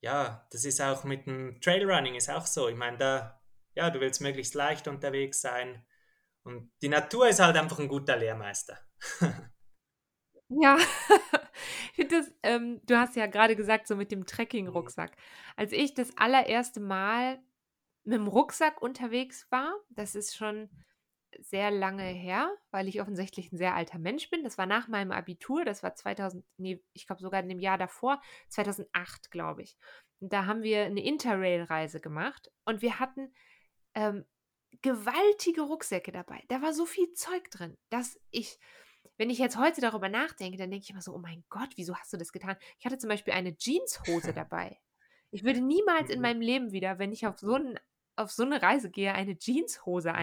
[0.00, 2.68] ja, das ist auch mit dem Trailrunning ist auch so.
[2.68, 3.40] Ich meine, da,
[3.74, 5.86] ja, du willst möglichst leicht unterwegs sein.
[6.42, 8.78] Und die Natur ist halt einfach ein guter Lehrmeister.
[10.50, 10.76] Ja,
[11.88, 15.10] ich finde das, ähm, du hast ja gerade gesagt, so mit dem Trekking-Rucksack.
[15.10, 15.22] Mhm.
[15.56, 17.42] Als ich das allererste Mal
[18.04, 20.68] mit dem Rucksack unterwegs war, das ist schon
[21.40, 24.44] sehr lange her, weil ich offensichtlich ein sehr alter Mensch bin.
[24.44, 27.78] Das war nach meinem Abitur, das war 2000, nee, ich glaube sogar in dem Jahr
[27.78, 29.76] davor, 2008, glaube ich.
[30.20, 33.32] Und da haben wir eine Interrail-Reise gemacht und wir hatten
[33.94, 34.24] ähm,
[34.82, 36.42] gewaltige Rucksäcke dabei.
[36.48, 38.58] Da war so viel Zeug drin, dass ich,
[39.16, 41.96] wenn ich jetzt heute darüber nachdenke, dann denke ich immer so, oh mein Gott, wieso
[41.96, 42.56] hast du das getan?
[42.78, 44.78] Ich hatte zum Beispiel eine Jeanshose dabei.
[45.30, 46.22] Ich würde niemals in mhm.
[46.22, 47.78] meinem Leben wieder, wenn ich auf so, ein,
[48.16, 50.16] auf so eine Reise gehe, eine Jeanshose mhm.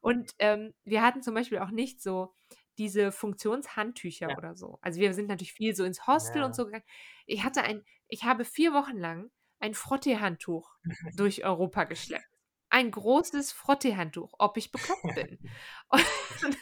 [0.00, 2.34] Und ähm, wir hatten zum Beispiel auch nicht so
[2.78, 4.38] diese Funktionshandtücher ja.
[4.38, 4.78] oder so.
[4.80, 6.46] Also wir sind natürlich viel so ins Hostel ja.
[6.46, 6.84] und so gegangen.
[7.26, 10.70] Ich hatte ein, ich habe vier Wochen lang ein Frottee-Handtuch
[11.16, 12.24] durch Europa geschleppt.
[12.70, 15.38] Ein großes Frottee-Handtuch, ob ich bekloppt bin.
[15.88, 16.56] Und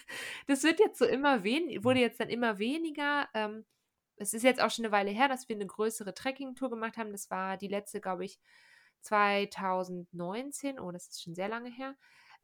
[0.47, 3.29] das wird jetzt so immer wen wurde jetzt dann immer weniger.
[3.35, 3.67] Ähm,
[4.17, 7.13] es ist jetzt auch schon eine Weile her, dass wir eine größere Trekking-Tour gemacht haben.
[7.13, 8.39] Das war die letzte, glaube ich,
[9.03, 10.79] 2019.
[10.79, 11.97] Oh, das ist schon sehr lange her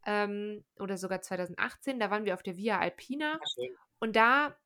[0.07, 1.99] ähm, oder sogar 2018.
[2.01, 3.39] Da waren wir auf der Via Alpina
[4.01, 4.57] und da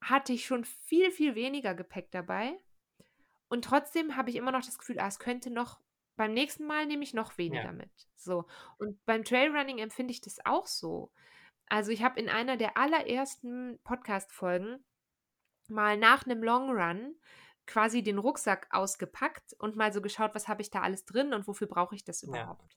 [0.00, 2.56] hatte ich schon viel, viel weniger Gepäck dabei.
[3.48, 5.80] Und trotzdem habe ich immer noch das Gefühl, ah, es könnte noch,
[6.16, 7.72] beim nächsten Mal nehme ich noch weniger ja.
[7.72, 7.90] mit.
[8.16, 8.46] So.
[8.78, 11.12] Und beim Trailrunning empfinde ich das auch so.
[11.68, 14.84] Also ich habe in einer der allerersten Podcast-Folgen
[15.68, 17.16] mal nach einem Long Run
[17.66, 21.48] quasi den Rucksack ausgepackt und mal so geschaut, was habe ich da alles drin und
[21.48, 22.76] wofür brauche ich das überhaupt.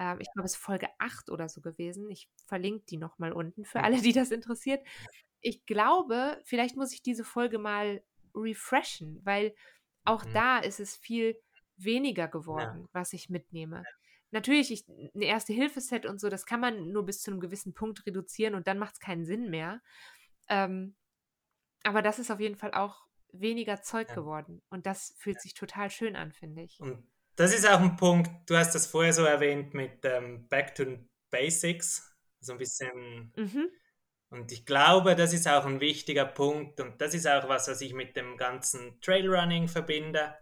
[0.00, 2.10] Ähm, ich glaube, es ist Folge 8 oder so gewesen.
[2.10, 4.84] Ich verlinke die nochmal unten für alle, die das interessiert.
[5.40, 8.02] Ich glaube, vielleicht muss ich diese Folge mal
[8.34, 9.54] refreshen, weil
[10.04, 10.32] auch mhm.
[10.32, 11.38] da ist es viel
[11.76, 12.88] weniger geworden, ja.
[12.92, 13.84] was ich mitnehme.
[14.32, 18.06] Natürlich, ich, ein Erste-Hilfe-Set und so, das kann man nur bis zu einem gewissen Punkt
[18.06, 19.82] reduzieren und dann macht es keinen Sinn mehr.
[20.48, 20.94] Ähm,
[21.82, 24.14] aber das ist auf jeden Fall auch weniger Zeug ja.
[24.14, 24.62] geworden.
[24.70, 26.80] Und das fühlt sich total schön an, finde ich.
[26.80, 27.06] Und
[27.40, 30.98] das ist auch ein Punkt, du hast das vorher so erwähnt mit ähm, Back to
[31.30, 33.32] Basics, so ein bisschen.
[33.34, 33.70] Mhm.
[34.28, 37.80] Und ich glaube, das ist auch ein wichtiger Punkt und das ist auch was, was
[37.80, 40.36] ich mit dem ganzen Trailrunning verbinde.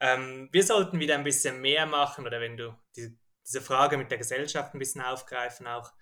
[0.00, 3.14] Ähm, wir sollten wieder ein bisschen mehr machen oder wenn du die,
[3.46, 5.92] diese Frage mit der Gesellschaft ein bisschen aufgreifen auch,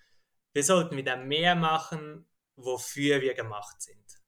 [0.53, 4.23] wir sollten wieder mehr machen, wofür wir gemacht sind.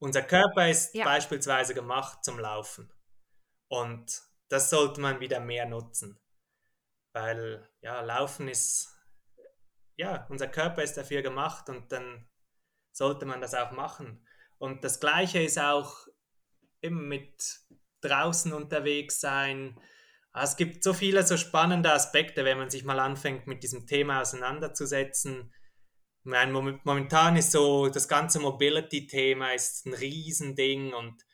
[0.00, 1.04] Unser Körper ist ja.
[1.04, 2.92] beispielsweise gemacht zum Laufen.
[3.68, 6.20] Und das sollte man wieder mehr nutzen.
[7.12, 8.88] Weil ja, Laufen ist,
[9.96, 12.28] ja, unser Körper ist dafür gemacht und dann
[12.92, 14.26] sollte man das auch machen.
[14.58, 16.06] Und das Gleiche ist auch
[16.82, 17.60] eben mit
[18.00, 19.78] draußen unterwegs sein.
[20.32, 23.86] Ah, es gibt so viele so spannende Aspekte, wenn man sich mal anfängt, mit diesem
[23.86, 25.52] Thema auseinanderzusetzen.
[26.22, 31.24] Meine, momentan ist so das ganze Mobility-Thema ist ein Riesending und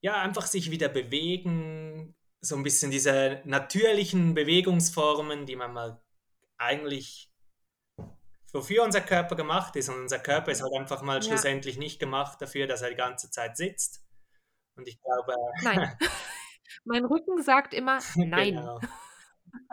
[0.00, 2.14] ja, einfach sich wieder bewegen,
[2.44, 6.02] so ein bisschen diese natürlichen Bewegungsformen, die man mal
[6.58, 7.32] eigentlich
[8.52, 9.88] wofür unser Körper gemacht ist.
[9.88, 11.22] Und unser Körper ist halt einfach mal ja.
[11.22, 14.04] schlussendlich nicht gemacht dafür, dass er die ganze Zeit sitzt.
[14.76, 15.34] Und ich glaube.
[15.62, 15.96] Nein.
[16.84, 18.56] mein Rücken sagt immer nein.
[18.56, 18.80] genau.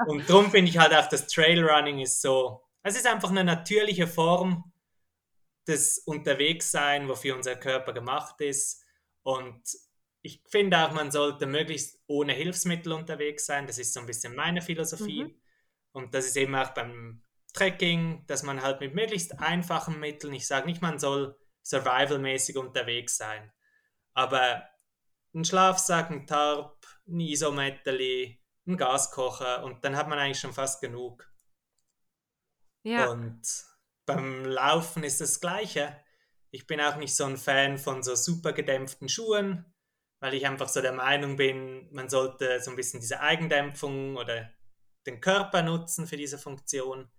[0.08, 4.08] Und darum finde ich halt auch, das Trailrunning ist so, es ist einfach eine natürliche
[4.08, 4.72] Form
[5.68, 8.84] des Unterwegssein, wofür unser Körper gemacht ist.
[9.24, 9.62] Und
[10.22, 13.66] ich finde auch, man sollte möglichst ohne Hilfsmittel unterwegs sein.
[13.66, 15.24] Das ist so ein bisschen meine Philosophie.
[15.26, 15.42] Mhm.
[15.94, 20.48] Und das ist eben auch beim Trekking, dass man halt mit möglichst einfachen Mitteln, ich
[20.48, 23.52] sage nicht, man soll survivalmäßig unterwegs sein,
[24.14, 24.68] aber
[25.34, 30.82] ein Schlafsack, ein Tarp, ein Isometerli, ein Gaskocher und dann hat man eigentlich schon fast
[30.82, 31.30] genug.
[32.84, 33.10] Ja.
[33.10, 33.42] Und
[34.06, 35.96] beim Laufen ist das Gleiche.
[36.52, 39.71] Ich bin auch nicht so ein Fan von so super gedämpften Schuhen
[40.22, 44.50] weil ich einfach so der Meinung bin, man sollte so ein bisschen diese Eigendämpfung oder
[45.08, 47.12] den Körper nutzen für diese Funktion.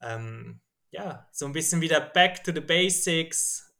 [0.00, 3.70] Ähm, ja, so ein bisschen wieder back to the basics.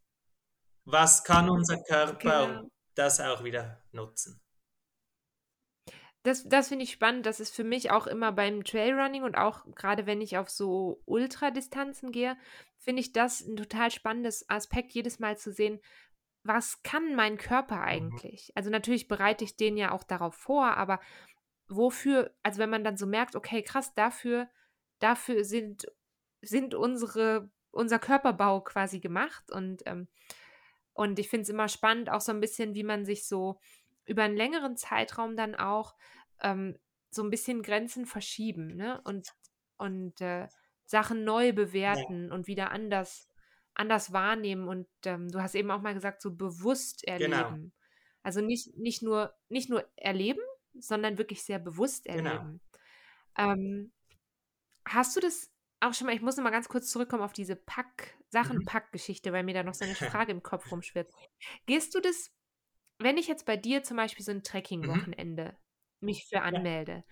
[0.84, 2.60] Was kann unser Körper genau.
[2.60, 4.38] und das auch wieder nutzen.
[6.22, 7.24] Das, das finde ich spannend.
[7.24, 11.02] Das ist für mich auch immer beim Trailrunning und auch gerade wenn ich auf so
[11.06, 12.36] Ultradistanzen gehe,
[12.76, 15.80] finde ich das ein total spannendes Aspekt, jedes Mal zu sehen,
[16.44, 17.82] was kann mein Körper mhm.
[17.82, 18.52] eigentlich?
[18.54, 21.00] Also natürlich bereite ich den ja auch darauf vor, aber
[21.68, 24.48] wofür, also wenn man dann so merkt, okay, krass, dafür,
[24.98, 25.86] dafür sind,
[26.42, 30.08] sind unsere, unser Körperbau quasi gemacht und, ähm,
[30.92, 33.58] und ich finde es immer spannend, auch so ein bisschen, wie man sich so
[34.04, 35.94] über einen längeren Zeitraum dann auch
[36.40, 36.76] ähm,
[37.10, 39.00] so ein bisschen Grenzen verschieben ne?
[39.04, 39.32] und,
[39.76, 40.48] und äh,
[40.84, 42.34] Sachen neu bewerten ja.
[42.34, 43.28] und wieder anders,
[43.74, 44.68] anders wahrnehmen.
[44.68, 47.12] Und ähm, du hast eben auch mal gesagt, so bewusst genau.
[47.14, 47.56] erleben.
[47.56, 47.72] Genau.
[48.22, 50.42] Also nicht, nicht, nur, nicht nur erleben,
[50.74, 52.30] sondern wirklich sehr bewusst genau.
[52.30, 52.60] erleben.
[53.34, 53.52] Genau.
[53.52, 53.92] Ähm,
[54.86, 57.56] hast du das auch schon mal, ich muss noch mal ganz kurz zurückkommen auf diese
[57.56, 61.10] Pack, Sachen-Pack-Geschichte, weil mir da noch so eine Frage im Kopf rumschwirrt.
[61.66, 62.30] Gehst du das
[63.02, 64.44] wenn ich jetzt bei dir zum Beispiel so ein mhm.
[64.44, 65.56] Trekking-Wochenende
[66.00, 66.06] mhm.
[66.06, 67.04] mich für anmelde,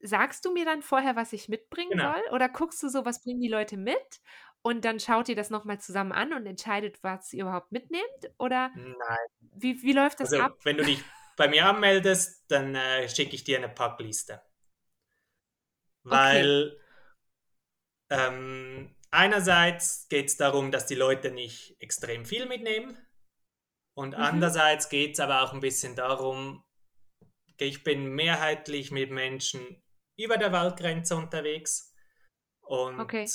[0.00, 2.12] sagst du mir dann vorher, was ich mitbringen genau.
[2.12, 2.22] soll?
[2.32, 4.20] Oder guckst du so, was bringen die Leute mit?
[4.62, 8.30] Und dann schaut ihr das nochmal zusammen an und entscheidet, was ihr überhaupt mitnehmt?
[8.38, 9.26] Oder Nein.
[9.40, 10.58] Wie, wie läuft das also, ab?
[10.62, 11.02] Wenn du dich
[11.36, 14.40] bei mir anmeldest, dann äh, schicke ich dir eine Packliste.
[16.04, 16.78] Weil
[18.10, 18.26] okay.
[18.28, 22.96] ähm, einerseits geht es darum, dass die Leute nicht extrem viel mitnehmen.
[23.94, 24.22] Und mhm.
[24.22, 26.64] andererseits geht es aber auch ein bisschen darum,
[27.58, 29.82] ich bin mehrheitlich mit Menschen
[30.16, 31.94] über der Waldgrenze unterwegs.
[32.60, 33.28] Und okay.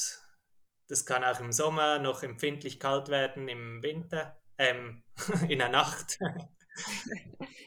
[0.87, 5.03] Das kann auch im Sommer noch empfindlich kalt werden, im Winter, ähm,
[5.49, 6.17] in der Nacht.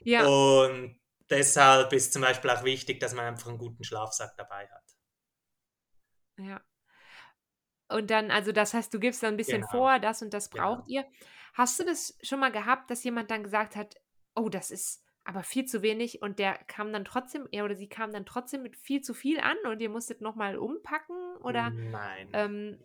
[0.03, 0.27] ja.
[0.27, 4.85] Und deshalb ist zum Beispiel auch wichtig, dass man einfach einen guten Schlafsack dabei hat.
[6.39, 6.61] Ja.
[7.89, 9.71] Und dann, also das heißt, du gibst dann ein bisschen genau.
[9.71, 11.01] vor, das und das braucht genau.
[11.01, 11.05] ihr.
[11.55, 13.97] Hast du das schon mal gehabt, dass jemand dann gesagt hat,
[14.35, 17.89] oh, das ist aber viel zu wenig und der kam dann trotzdem, er oder sie
[17.89, 21.17] kam dann trotzdem mit viel zu viel an und ihr musstet nochmal umpacken?
[21.41, 22.29] Oder Nein.
[22.33, 22.79] Ähm,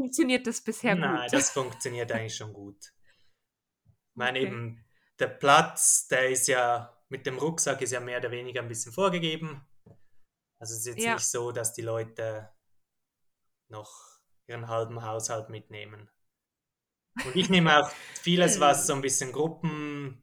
[0.00, 1.18] funktioniert das bisher Nein, gut?
[1.18, 2.92] Nein, das funktioniert eigentlich schon gut.
[3.84, 4.48] Ich meine okay.
[4.48, 4.84] eben,
[5.18, 8.92] der Platz, der ist ja mit dem Rucksack ist ja mehr oder weniger ein bisschen
[8.92, 9.66] vorgegeben.
[10.58, 11.14] Also es ist jetzt ja.
[11.14, 12.48] nicht so, dass die Leute
[13.68, 13.92] noch
[14.46, 16.08] ihren halben Haushalt mitnehmen.
[17.24, 17.90] Und ich nehme auch
[18.22, 20.22] vieles, was so ein bisschen Gruppen,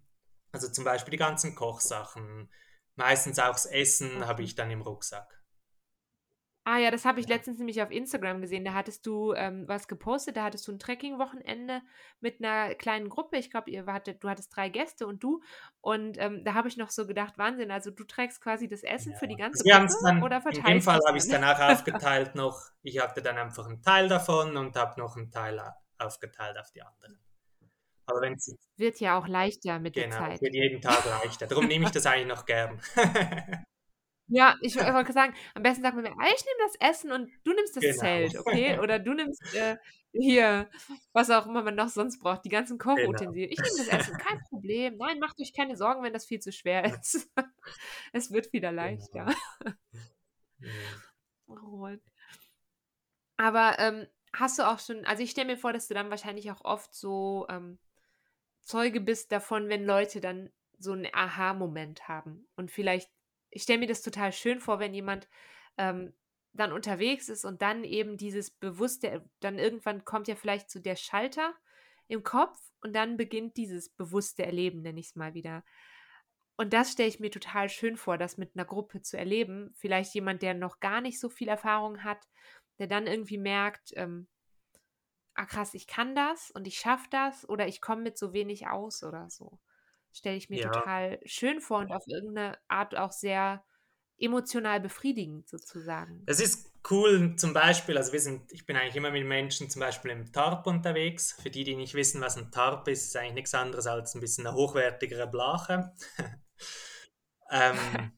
[0.52, 2.52] also zum Beispiel die ganzen Kochsachen,
[2.96, 5.37] meistens auch das Essen habe ich dann im Rucksack.
[6.78, 8.64] Ah ja, das habe ich letztens nämlich auf Instagram gesehen.
[8.64, 11.82] Da hattest du ähm, was gepostet, da hattest du ein Trekking-Wochenende
[12.20, 13.38] mit einer kleinen Gruppe.
[13.38, 15.42] Ich glaube, hattet, du hattest drei Gäste und du.
[15.82, 19.14] Und ähm, da habe ich noch so gedacht, Wahnsinn, also du trägst quasi das Essen
[19.14, 19.18] ja.
[19.18, 22.36] für die ganze Gruppe dann, oder verteilst In dem Fall habe ich es danach aufgeteilt
[22.36, 22.62] noch.
[22.84, 25.60] Ich hatte dann einfach einen Teil davon und habe noch einen Teil
[25.98, 27.20] aufgeteilt auf die anderen.
[28.06, 30.42] Aber wenn es wird ja auch leichter mit genau, der Zeit.
[30.42, 31.48] wird jeden Tag leichter.
[31.48, 32.80] Darum nehme ich das eigentlich noch gern.
[34.28, 37.32] ja, ich wollte sagen, am besten sagt man mir, ah, ich nehme das Essen und
[37.44, 37.98] du nimmst das genau.
[37.98, 38.80] Zelt, okay?
[38.80, 39.78] Oder du nimmst äh,
[40.12, 40.70] hier,
[41.14, 42.96] was auch immer man noch sonst braucht, die ganzen genau.
[42.96, 43.50] Kochutensilien.
[43.50, 43.68] Genau.
[43.68, 44.98] Ich nehme das Essen, kein Problem.
[44.98, 47.30] Nein, macht euch keine Sorgen, wenn das viel zu schwer ist.
[48.14, 49.34] es wird wieder leichter.
[49.60, 49.74] Genau.
[51.50, 51.88] Oh.
[53.38, 56.52] Aber ähm, hast du auch schon, also ich stelle mir vor, dass du dann wahrscheinlich
[56.52, 57.80] auch oft so ähm,
[58.62, 62.48] Zeuge bist davon, wenn Leute dann so einen Aha-Moment haben.
[62.56, 63.10] Und vielleicht,
[63.50, 65.28] ich stelle mir das total schön vor, wenn jemand
[65.78, 66.14] ähm,
[66.54, 70.96] dann unterwegs ist und dann eben dieses bewusste, dann irgendwann kommt ja vielleicht so der
[70.96, 71.54] Schalter
[72.08, 75.64] im Kopf und dann beginnt dieses bewusste Erleben, nenne ich es mal wieder.
[76.60, 79.72] Und das stelle ich mir total schön vor, das mit einer Gruppe zu erleben.
[79.76, 82.28] Vielleicht jemand, der noch gar nicht so viel Erfahrung hat
[82.80, 84.28] der dann irgendwie merkt, ähm,
[85.34, 88.68] ah krass, ich kann das und ich schaffe das oder ich komme mit so wenig
[88.68, 89.60] aus oder so.
[90.18, 90.72] Stelle ich mir ja.
[90.72, 93.64] total schön vor und auf irgendeine Art auch sehr
[94.20, 96.24] emotional befriedigend sozusagen.
[96.26, 99.80] Es ist cool, zum Beispiel, also wir sind, ich bin eigentlich immer mit Menschen zum
[99.80, 101.34] Beispiel im Tarp unterwegs.
[101.34, 104.22] Für die, die nicht wissen, was ein Tarp ist, ist eigentlich nichts anderes als ein
[104.22, 105.94] bisschen eine hochwertigere Blache.
[107.52, 108.12] ähm,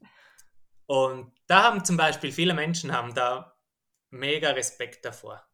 [0.86, 3.58] und da haben zum Beispiel viele Menschen haben da
[4.10, 5.46] mega Respekt davor.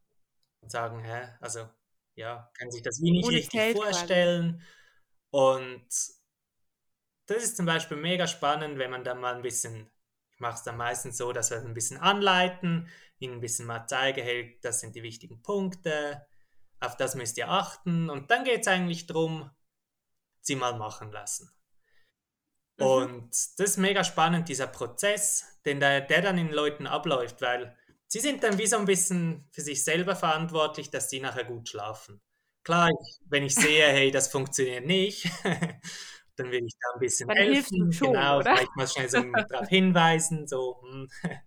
[0.62, 1.68] Und sagen, hä, also
[2.16, 4.58] ja, kann sich das wie nicht Ohne richtig Zelt vorstellen.
[4.58, 4.66] Quasi.
[5.32, 5.88] Und
[7.26, 9.90] das ist zum Beispiel mega spannend, wenn man dann mal ein bisschen,
[10.34, 12.88] ich mache es dann meistens so, dass wir ein bisschen anleiten,
[13.20, 16.26] ihnen ein bisschen mal zeigen, hey, das sind die wichtigen Punkte,
[16.80, 18.10] auf das müsst ihr achten.
[18.10, 19.50] Und dann geht es eigentlich darum,
[20.42, 21.52] sie mal machen lassen.
[22.78, 22.86] Mhm.
[22.86, 27.76] Und das ist mega spannend, dieser Prozess, den der, der dann in Leuten abläuft, weil
[28.08, 31.70] sie sind dann wie so ein bisschen für sich selber verantwortlich, dass sie nachher gut
[31.70, 32.22] schlafen.
[32.64, 32.90] Klar,
[33.30, 35.30] wenn ich sehe, hey, das funktioniert nicht,
[36.36, 37.92] dann will ich da ein bisschen dann helfen.
[37.92, 38.56] Schon, genau, oder?
[38.56, 40.48] vielleicht mal schnell so darauf hinweisen.
[40.48, 40.82] So.
[40.84, 41.10] Hm.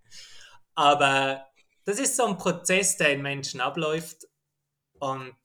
[0.75, 1.45] Aber
[1.85, 4.27] das ist so ein Prozess, der in Menschen abläuft.
[4.99, 5.37] Und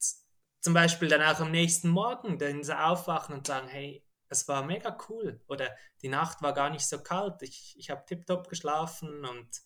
[0.61, 4.63] zum Beispiel dann auch am nächsten Morgen, dann sie aufwachen und sagen, hey, es war
[4.63, 5.39] mega cool.
[5.47, 7.41] Oder die Nacht war gar nicht so kalt.
[7.41, 9.61] Ich, ich habe tiptop geschlafen und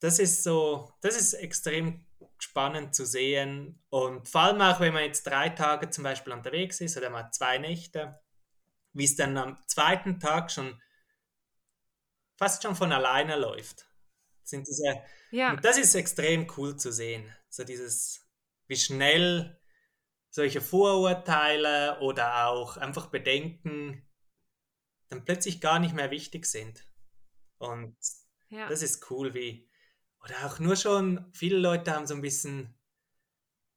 [0.00, 2.04] das ist so, das ist extrem
[2.38, 3.80] spannend zu sehen.
[3.88, 7.30] Und vor allem auch, wenn man jetzt drei Tage zum Beispiel unterwegs ist oder mal
[7.30, 8.20] zwei Nächte,
[8.92, 10.80] wie es dann am zweiten Tag schon
[12.36, 13.86] fast schon von alleine läuft.
[14.42, 15.52] Sind diese, ja.
[15.52, 17.32] Und das ist extrem cool zu sehen.
[17.48, 18.28] So dieses,
[18.66, 19.60] wie schnell
[20.30, 24.08] solche Vorurteile oder auch einfach Bedenken
[25.08, 26.84] dann plötzlich gar nicht mehr wichtig sind.
[27.58, 27.96] Und
[28.48, 28.68] ja.
[28.68, 29.70] das ist cool, wie,
[30.24, 32.74] oder auch nur schon, viele Leute haben so ein bisschen,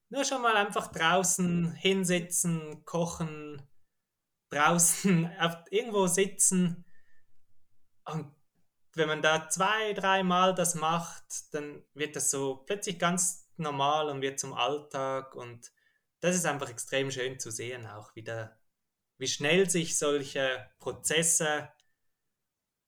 [0.09, 3.61] nur schon mal einfach draußen hinsitzen, kochen,
[4.49, 5.31] draußen
[5.71, 6.85] irgendwo sitzen.
[8.05, 8.33] Und
[8.93, 14.21] wenn man da zwei, dreimal das macht, dann wird das so plötzlich ganz normal und
[14.21, 15.71] wird zum Alltag und
[16.21, 18.57] das ist einfach extrem schön zu sehen, auch wieder,
[19.17, 21.69] wie schnell sich solche Prozesse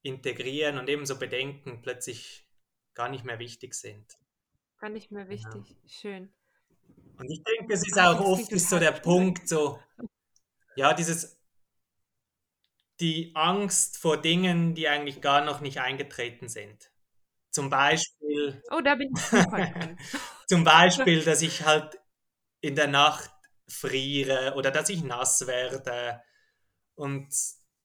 [0.02, 2.48] integrieren und ebenso Bedenken plötzlich
[2.94, 4.18] gar nicht mehr wichtig sind.
[4.80, 5.90] Gar nicht mehr wichtig, ja.
[5.90, 6.34] schön.
[7.18, 8.92] Und ich denke, es ist auch oft ist so der.
[8.92, 9.80] Punkt, so,
[10.76, 11.37] ja, dieses,
[13.00, 16.92] die Angst vor Dingen, die eigentlich gar noch nicht eingetreten sind.
[17.52, 18.62] Zum Beispiel.
[18.72, 19.22] Oh, da bin ich.
[20.48, 22.00] zum Beispiel, dass ich halt
[22.62, 23.32] in der Nacht
[23.68, 26.22] friere oder dass ich nass werde.
[26.96, 27.30] Und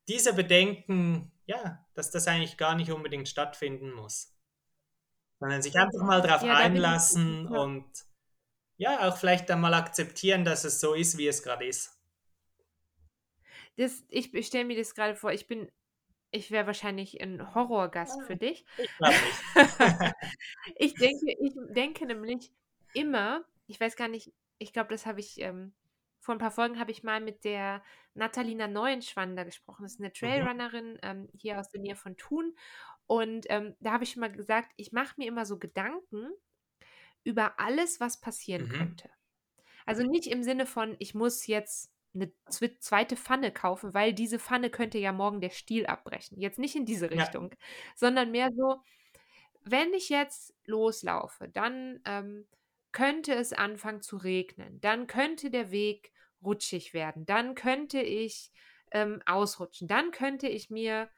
[0.08, 4.34] diese Bedenken, ja, dass das eigentlich gar nicht unbedingt stattfinden muss.
[5.38, 7.90] Sondern sich einfach mal darauf ja, einlassen und
[8.76, 12.01] ja, auch vielleicht dann mal akzeptieren, dass es so ist, wie es gerade ist.
[13.76, 15.70] Das, ich ich stelle mir das gerade vor, ich bin,
[16.30, 18.64] ich wäre wahrscheinlich ein Horrorgast für dich.
[18.78, 20.14] Ich glaube nicht.
[20.76, 22.52] ich denke, ich denke nämlich
[22.94, 25.72] immer, ich weiß gar nicht, ich glaube, das habe ich, ähm,
[26.20, 27.82] vor ein paar Folgen habe ich mal mit der
[28.14, 29.82] Natalina Neuenschwander gesprochen.
[29.82, 30.14] Das ist eine mhm.
[30.14, 32.54] Trailrunnerin ähm, hier aus der Nähe von Thun.
[33.06, 36.30] Und ähm, da habe ich schon mal gesagt, ich mache mir immer so Gedanken
[37.24, 38.72] über alles, was passieren mhm.
[38.72, 39.10] könnte.
[39.84, 44.70] Also nicht im Sinne von, ich muss jetzt eine zweite Pfanne kaufen, weil diese Pfanne
[44.70, 46.38] könnte ja morgen der Stiel abbrechen.
[46.38, 47.56] Jetzt nicht in diese Richtung, ja.
[47.96, 48.82] sondern mehr so,
[49.64, 52.46] wenn ich jetzt loslaufe, dann ähm,
[52.92, 54.80] könnte es anfangen zu regnen.
[54.80, 56.12] Dann könnte der Weg
[56.44, 57.24] rutschig werden.
[57.24, 58.52] Dann könnte ich
[58.90, 59.88] ähm, ausrutschen.
[59.88, 61.08] Dann könnte ich mir,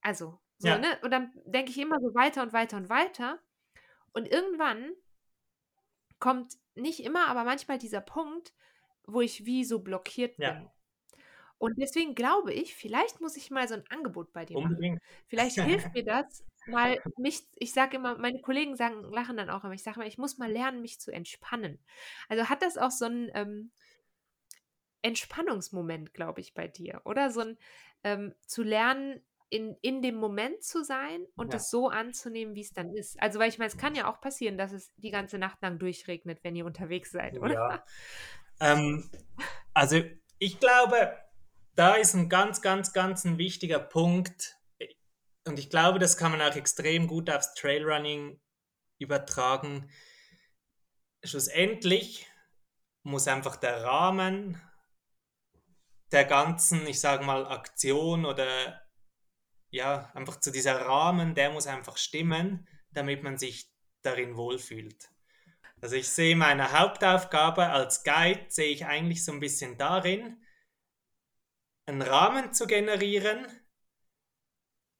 [0.00, 0.78] also, so, ja.
[0.78, 0.98] ne?
[1.02, 3.38] Und dann denke ich immer so weiter und weiter und weiter.
[4.12, 4.92] Und irgendwann
[6.18, 8.52] kommt nicht immer, aber manchmal dieser Punkt,
[9.06, 10.52] wo ich wie so blockiert ja.
[10.52, 10.70] bin.
[11.58, 14.96] Und deswegen glaube ich, vielleicht muss ich mal so ein Angebot bei dir Unbedingt.
[14.96, 15.24] machen.
[15.28, 19.64] Vielleicht hilft mir das, mal mich, ich sage immer, meine Kollegen sagen, lachen dann auch
[19.64, 21.78] immer, ich sage mal, ich muss mal lernen, mich zu entspannen.
[22.28, 23.70] Also hat das auch so einen ähm,
[25.02, 27.30] Entspannungsmoment, glaube ich, bei dir, oder?
[27.30, 27.58] So ein
[28.02, 31.52] ähm, zu lernen, in, in dem Moment zu sein und ja.
[31.52, 33.20] das so anzunehmen, wie es dann ist.
[33.22, 35.78] Also, weil ich meine, es kann ja auch passieren, dass es die ganze Nacht lang
[35.78, 37.54] durchregnet, wenn ihr unterwegs seid, oder?
[37.54, 37.84] Ja.
[38.60, 39.10] Ähm,
[39.72, 40.02] also,
[40.38, 41.16] ich glaube,
[41.74, 44.56] da ist ein ganz, ganz, ganz ein wichtiger Punkt,
[45.46, 48.40] und ich glaube, das kann man auch extrem gut aufs Trailrunning
[48.98, 49.90] übertragen.
[51.22, 52.26] Schlussendlich
[53.02, 54.60] muss einfach der Rahmen
[56.12, 58.80] der ganzen, ich sage mal, Aktion oder
[59.70, 63.68] ja, einfach zu dieser Rahmen, der muss einfach stimmen, damit man sich
[64.02, 65.10] darin wohlfühlt.
[65.84, 70.42] Also ich sehe meine Hauptaufgabe als Guide, sehe ich eigentlich so ein bisschen darin,
[71.84, 73.46] einen Rahmen zu generieren,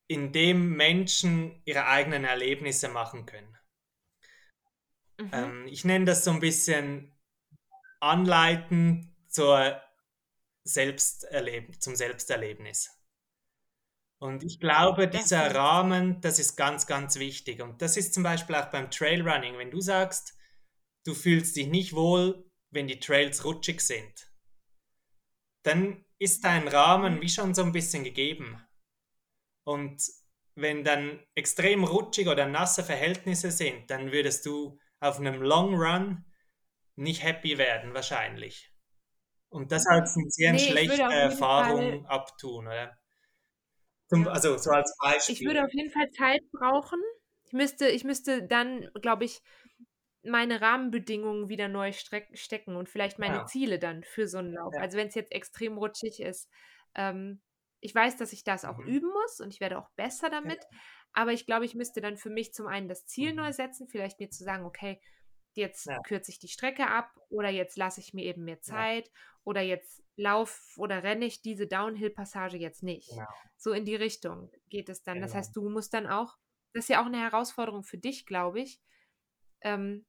[0.08, 3.56] in dem Menschen ihre eigenen Erlebnisse machen können.
[5.16, 5.30] Mhm.
[5.32, 7.16] Ähm, ich nenne das so ein bisschen
[8.00, 9.80] Anleiten zur
[10.64, 12.90] Selbsterleb zum Selbsterlebnis.
[14.18, 17.62] Und ich glaube, dieser Rahmen, das ist ganz, ganz wichtig.
[17.62, 19.56] Und das ist zum Beispiel auch beim Trailrunning.
[19.56, 20.34] Wenn du sagst,
[21.04, 24.32] du fühlst dich nicht wohl, wenn die Trails rutschig sind,
[25.62, 27.20] dann ist dein Rahmen mhm.
[27.22, 28.60] wie schon so ein bisschen gegeben.
[29.64, 30.02] Und
[30.54, 36.24] wenn dann extrem rutschig oder nasse Verhältnisse sind, dann würdest du auf einem Long Run
[36.96, 38.70] nicht happy werden, wahrscheinlich.
[39.48, 42.18] Und das als eine sehr nee, schlechte Erfahrung Fall...
[42.18, 42.96] abtun, oder?
[44.08, 45.34] Zum, also so als Beispiel.
[45.34, 47.00] Ich würde auf jeden Fall Zeit brauchen.
[47.46, 49.42] Ich müsste, ich müsste dann, glaube ich,
[50.24, 53.46] meine Rahmenbedingungen wieder neu stecken und vielleicht meine ja.
[53.46, 54.72] Ziele dann für so einen Lauf.
[54.74, 54.80] Ja.
[54.80, 56.48] Also wenn es jetzt extrem rutschig ist.
[56.94, 57.40] Ähm,
[57.80, 58.86] ich weiß, dass ich das auch mhm.
[58.86, 60.58] üben muss und ich werde auch besser damit.
[60.58, 60.78] Ja.
[61.12, 63.36] Aber ich glaube, ich müsste dann für mich zum einen das Ziel mhm.
[63.36, 65.00] neu setzen, vielleicht mir zu sagen, okay,
[65.52, 69.10] jetzt kürze ich die Strecke ab oder jetzt lasse ich mir eben mehr Zeit
[69.44, 73.10] oder jetzt lauf oder renne ich diese Downhill-Passage jetzt nicht.
[73.10, 73.26] Genau.
[73.56, 75.16] So in die Richtung geht es dann.
[75.16, 75.26] Genau.
[75.26, 76.36] Das heißt, du musst dann auch,
[76.72, 78.80] das ist ja auch eine Herausforderung für dich, glaube ich.
[79.60, 80.06] Ähm,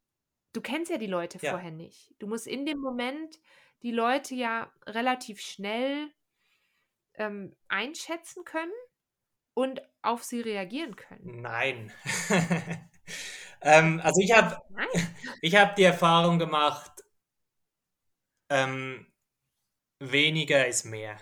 [0.56, 1.52] du kennst ja die Leute ja.
[1.52, 2.14] vorher nicht.
[2.20, 3.40] Du musst in dem Moment
[3.82, 6.10] die Leute ja relativ schnell
[7.16, 8.74] ähm, einschätzen können
[9.54, 11.42] und auf sie reagieren können.
[11.42, 11.92] Nein.
[13.66, 14.62] Ähm, also ich habe
[15.42, 16.92] ich hab die Erfahrung gemacht,
[18.50, 19.12] ähm,
[20.00, 21.18] weniger ist mehr.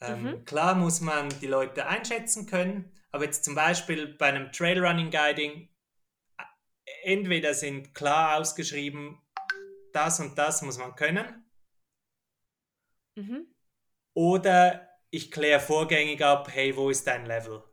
[0.00, 0.44] Ähm, mhm.
[0.44, 5.68] Klar muss man die Leute einschätzen können, aber jetzt zum Beispiel bei einem Trailrunning Guiding,
[7.02, 9.20] entweder sind klar ausgeschrieben,
[9.92, 11.44] das und das muss man können,
[13.16, 13.46] mhm.
[14.14, 17.64] oder ich kläre vorgängig ab, hey, wo ist dein Level?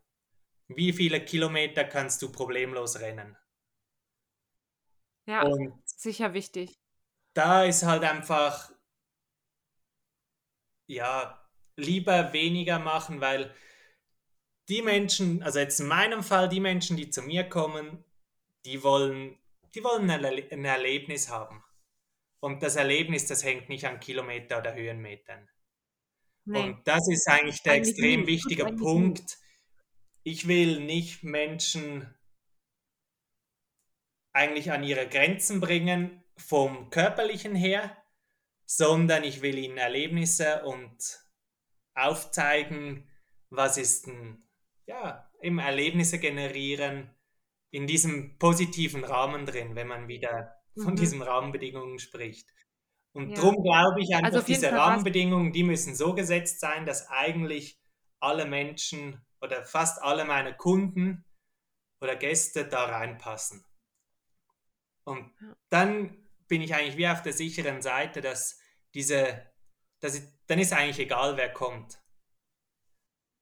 [0.68, 3.38] wie viele Kilometer kannst du problemlos rennen?
[5.26, 6.80] Ja, und sicher wichtig.
[7.34, 8.72] Da ist halt einfach,
[10.88, 13.54] ja, lieber weniger machen, weil
[14.70, 18.04] die Menschen, also jetzt in meinem Fall, die Menschen, die zu mir kommen,
[18.68, 19.38] die wollen,
[19.74, 21.64] die wollen ein, Erlebnis haben.
[22.40, 25.48] Und das Erlebnis, das hängt nicht an Kilometer oder Höhenmetern.
[26.46, 26.60] Nee.
[26.60, 28.28] Und das ist eigentlich der eigentlich extrem nie.
[28.28, 29.38] wichtige Punkt.
[30.24, 32.14] Ich will nicht Menschen
[34.34, 37.98] eigentlich an ihre Grenzen bringen vom körperlichen her,
[38.66, 40.98] sondern ich will ihnen Erlebnisse und
[41.96, 43.10] aufzeigen,
[43.50, 44.46] was ist ein,
[44.86, 47.17] ja, im Erlebnisse generieren
[47.72, 50.98] in diesem positiven Rahmen drin, wenn man wieder von mhm.
[50.98, 52.50] diesen Rahmenbedingungen spricht.
[53.14, 53.36] Und ja.
[53.36, 57.80] darum glaube ich einfach, also diese Rahmenbedingungen, die müssen so gesetzt sein, dass eigentlich
[58.20, 61.26] alle Menschen oder fast alle meine Kunden
[62.00, 63.66] oder Gäste da reinpassen.
[65.04, 65.32] Und
[65.70, 68.60] dann bin ich eigentlich wie auf der sicheren Seite, dass
[68.94, 69.52] diese,
[70.00, 72.02] dass ich, dann ist eigentlich egal, wer kommt.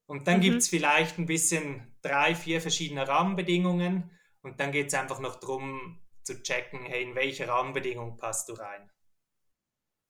[0.07, 0.41] Und dann mhm.
[0.41, 5.39] gibt es vielleicht ein bisschen drei, vier verschiedene Rahmenbedingungen und dann geht es einfach noch
[5.39, 8.91] darum zu checken, hey, in welche Rahmenbedingungen passt du rein.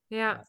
[0.10, 0.44] Ja,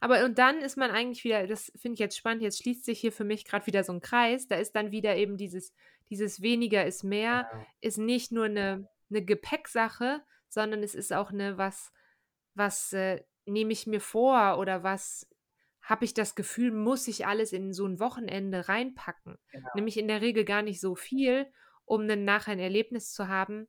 [0.00, 3.00] aber und dann ist man eigentlich wieder, das finde ich jetzt spannend, jetzt schließt sich
[3.00, 4.46] hier für mich gerade wieder so ein Kreis.
[4.46, 5.72] Da ist dann wieder eben dieses,
[6.10, 7.66] dieses weniger ist mehr, ja.
[7.80, 11.92] ist nicht nur eine, eine Gepäcksache, sondern es ist auch eine, was,
[12.54, 15.28] was äh, nehme ich mir vor oder was
[15.88, 19.38] habe ich das Gefühl, muss ich alles in so ein Wochenende reinpacken.
[19.50, 19.68] Genau.
[19.74, 21.50] Nämlich in der Regel gar nicht so viel,
[21.86, 23.68] um dann nachher ein Erlebnis zu haben,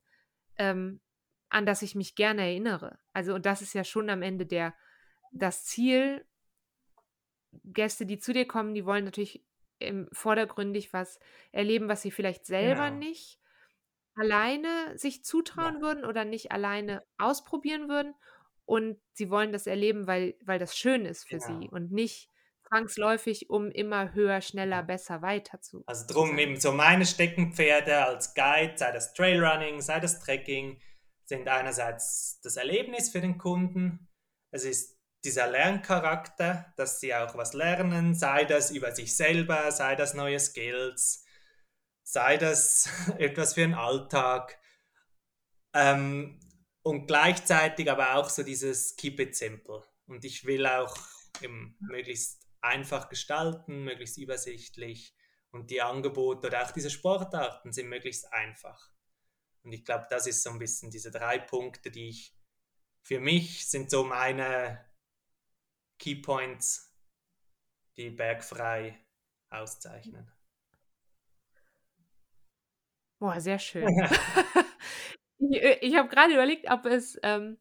[0.58, 1.00] ähm,
[1.48, 3.00] an das ich mich gerne erinnere.
[3.14, 4.76] Also, und das ist ja schon am Ende der,
[5.32, 6.26] das Ziel,
[7.64, 9.46] Gäste, die zu dir kommen, die wollen natürlich
[9.80, 11.20] im vordergründig was
[11.54, 13.00] erleben, was sie vielleicht selber genau.
[13.00, 13.40] nicht
[14.16, 15.82] alleine sich zutrauen ja.
[15.82, 18.14] würden oder nicht alleine ausprobieren würden.
[18.70, 21.60] Und sie wollen das erleben, weil, weil das schön ist für genau.
[21.60, 22.30] sie und nicht
[22.68, 25.82] zwangsläufig, um immer höher, schneller, besser weiter zu.
[25.88, 30.80] Also drum eben so meine Steckenpferde als Guide, sei das Trailrunning, sei das Trekking,
[31.26, 34.08] sind einerseits das Erlebnis für den Kunden.
[34.52, 39.96] Es ist dieser Lerncharakter, dass sie auch was lernen, sei das über sich selber, sei
[39.96, 41.26] das neue Skills,
[42.04, 44.60] sei das etwas für den Alltag.
[45.74, 46.40] Ähm,
[46.84, 49.84] und gleichzeitig aber auch so dieses Keep it simple.
[50.08, 50.96] Und ich will auch
[51.80, 55.16] möglichst einfach gestalten, möglichst übersichtlich.
[55.52, 58.92] Und die Angebote oder auch diese Sportarten sind möglichst einfach.
[59.64, 62.36] Und ich glaube, das ist so ein bisschen diese drei Punkte, die ich
[63.02, 64.86] für mich sind so meine
[65.98, 66.96] Keypoints,
[67.98, 69.04] die bergfrei
[69.50, 70.32] auszeichnen.
[73.20, 73.88] Boah, sehr schön.
[75.50, 77.58] ich ich habe gerade überlegt, ob es, ähm,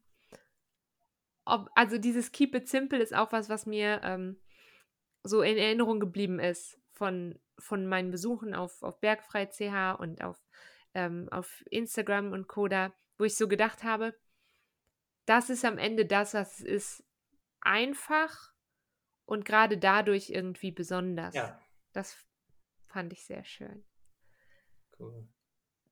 [1.45, 4.39] ob, also dieses Keep it simple ist auch was, was mir ähm,
[5.23, 10.37] so in Erinnerung geblieben ist von, von meinen Besuchen auf, auf Bergfrei.ch und auf,
[10.93, 14.17] ähm, auf Instagram und Coda, wo ich so gedacht habe,
[15.25, 17.03] das ist am Ende das, was es ist,
[17.61, 18.51] einfach
[19.25, 21.35] und gerade dadurch irgendwie besonders.
[21.35, 21.61] Ja.
[21.93, 22.17] Das
[22.87, 23.85] fand ich sehr schön.
[24.97, 25.27] Cool.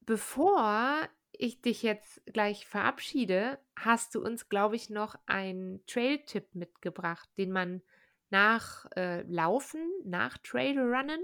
[0.02, 1.08] Bevor
[1.38, 7.52] ich dich jetzt gleich verabschiede, hast du uns, glaube ich, noch einen Trail-Tipp mitgebracht, den
[7.52, 7.82] man
[8.30, 11.22] nach äh, Laufen, nach Trailrunnen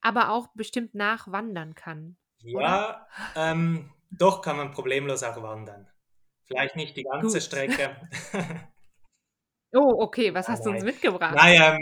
[0.00, 2.16] aber auch bestimmt nachwandern kann.
[2.42, 3.06] Ja,
[3.36, 5.88] ähm, doch kann man problemlos auch wandern.
[6.44, 7.42] Vielleicht nicht die ganze Gut.
[7.42, 7.96] Strecke.
[9.72, 11.34] oh, okay, was hast du uns mitgebracht?
[11.34, 11.78] Nein,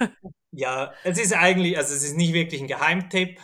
[0.00, 0.08] ähm,
[0.52, 3.40] ja, es ist eigentlich, also es ist nicht wirklich ein Geheimtipp,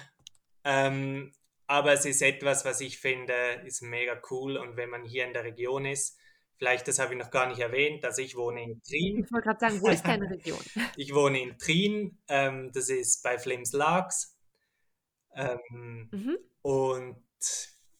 [0.64, 1.32] ähm,
[1.72, 5.32] aber es ist etwas, was ich finde, ist mega cool und wenn man hier in
[5.32, 6.18] der Region ist,
[6.58, 9.24] vielleicht, das habe ich noch gar nicht erwähnt, dass ich wohne in Trien.
[9.24, 10.60] Ich wollte gerade sagen, wo ist deine Region?
[10.98, 14.38] ich wohne in Trien, ähm, das ist bei Flims Lags.
[15.34, 16.38] Ähm, mhm.
[16.60, 17.24] Und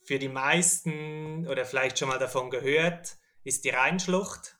[0.05, 4.59] für die meisten oder vielleicht schon mal davon gehört, ist die Rheinschlucht.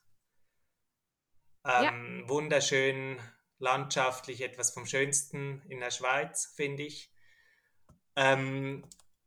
[1.65, 2.29] Ähm, ja.
[2.29, 3.19] Wunderschön
[3.59, 7.13] landschaftlich, etwas vom Schönsten in der Schweiz, finde ich.
[8.15, 8.83] Ähm,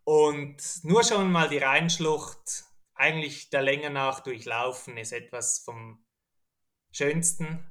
[0.06, 6.02] und nur schon mal die Rheinschlucht, eigentlich der Länge nach durchlaufen, ist etwas vom
[6.92, 7.70] Schönsten.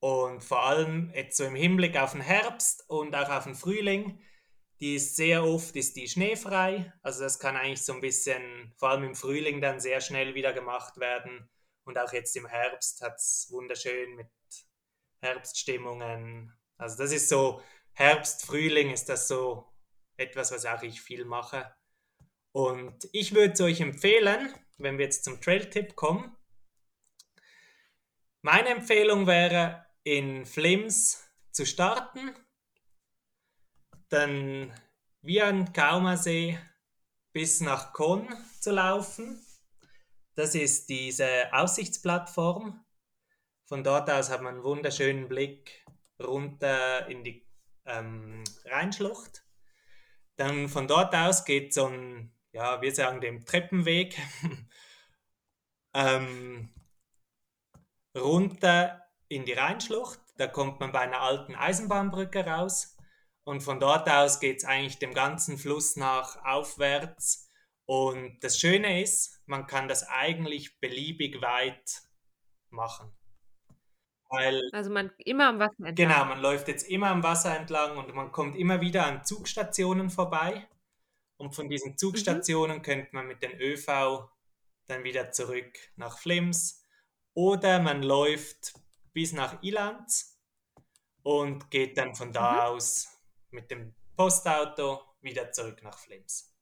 [0.00, 4.18] Und vor allem jetzt so im Hinblick auf den Herbst und auch auf den Frühling
[4.80, 6.92] die ist sehr oft ist die schneefrei.
[7.02, 10.52] Also das kann eigentlich so ein bisschen, vor allem im Frühling dann sehr schnell wieder
[10.52, 11.48] gemacht werden.
[11.84, 14.28] Und auch jetzt im Herbst hat es wunderschön mit
[15.20, 16.52] Herbststimmungen.
[16.78, 17.60] Also das ist so,
[17.92, 19.69] Herbst, Frühling ist das so
[20.20, 21.74] etwas, was auch ich viel mache.
[22.52, 26.36] Und ich würde es euch empfehlen, wenn wir jetzt zum Trail-Tipp kommen.
[28.42, 32.34] Meine Empfehlung wäre, in Flims zu starten
[34.10, 34.72] dann
[35.22, 36.58] wie ein Kaumersee
[37.32, 38.28] bis nach Konn
[38.60, 39.40] zu laufen.
[40.34, 42.84] Das ist diese Aussichtsplattform.
[43.66, 45.86] Von dort aus hat man einen wunderschönen Blick
[46.20, 47.46] runter in die
[47.86, 49.44] ähm, Rheinschlucht.
[50.40, 54.16] Dann von dort aus geht so ein, ja, wir sagen dem Treppenweg
[55.94, 56.72] ähm,
[58.16, 60.18] runter in die Rheinschlucht.
[60.38, 62.96] Da kommt man bei einer alten Eisenbahnbrücke raus.
[63.44, 67.50] Und von dort aus geht es eigentlich dem ganzen Fluss nach aufwärts.
[67.84, 72.00] Und das Schöne ist, man kann das eigentlich beliebig weit
[72.70, 73.12] machen.
[74.30, 75.94] Weil, also man immer am Wasser entlang.
[76.08, 80.08] Genau, man läuft jetzt immer am Wasser entlang und man kommt immer wieder an Zugstationen
[80.08, 80.68] vorbei.
[81.36, 82.82] Und von diesen Zugstationen mhm.
[82.82, 84.28] könnte man mit dem ÖV
[84.86, 86.84] dann wieder zurück nach Flims.
[87.34, 88.74] Oder man läuft
[89.12, 90.38] bis nach Ilanz
[91.22, 92.60] und geht dann von da mhm.
[92.60, 93.08] aus
[93.50, 96.54] mit dem Postauto wieder zurück nach Flims.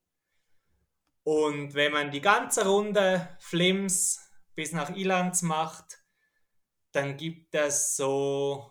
[1.22, 5.98] Und wenn man die ganze Runde Flims bis nach Ilanz macht,
[6.98, 8.68] dann gibt es so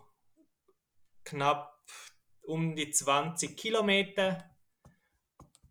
[1.24, 1.82] knapp
[2.42, 4.54] um die 20 Kilometer,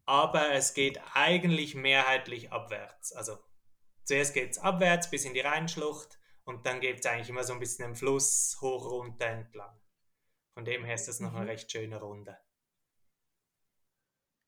[0.06, 3.12] aber es geht eigentlich mehrheitlich abwärts.
[3.12, 3.36] Also
[4.04, 7.52] zuerst geht es abwärts bis in die Rheinschlucht und dann geht es eigentlich immer so
[7.52, 9.78] ein bisschen im Fluss hoch runter entlang.
[10.54, 11.50] Von dem her ist das noch eine mhm.
[11.50, 12.38] recht schöne Runde.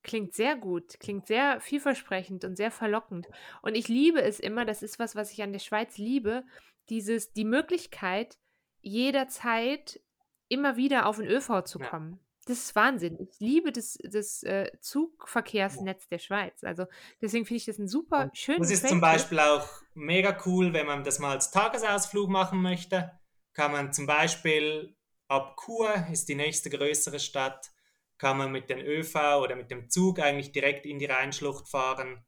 [0.03, 3.29] Klingt sehr gut, klingt sehr vielversprechend und sehr verlockend.
[3.61, 6.47] Und ich liebe es immer, das ist was, was ich an der Schweiz liebe,
[6.91, 8.39] dieses, die Möglichkeit,
[8.81, 10.01] jederzeit
[10.49, 12.13] immer wieder auf den ÖV zu kommen.
[12.13, 12.19] Ja.
[12.47, 13.19] Das ist Wahnsinn.
[13.21, 16.65] Ich liebe das, das äh, Zugverkehrsnetz der Schweiz.
[16.65, 16.87] Also
[17.21, 18.69] deswegen finde ich das ein super schönes.
[18.69, 18.91] Das ist Quelle.
[18.93, 23.13] zum Beispiel auch mega cool, wenn man das mal als Tagesausflug machen möchte.
[23.53, 24.97] Kann man zum Beispiel
[25.29, 27.71] ab Chur ist die nächste größere Stadt,
[28.17, 32.25] kann man mit dem ÖV oder mit dem Zug eigentlich direkt in die Rheinschlucht fahren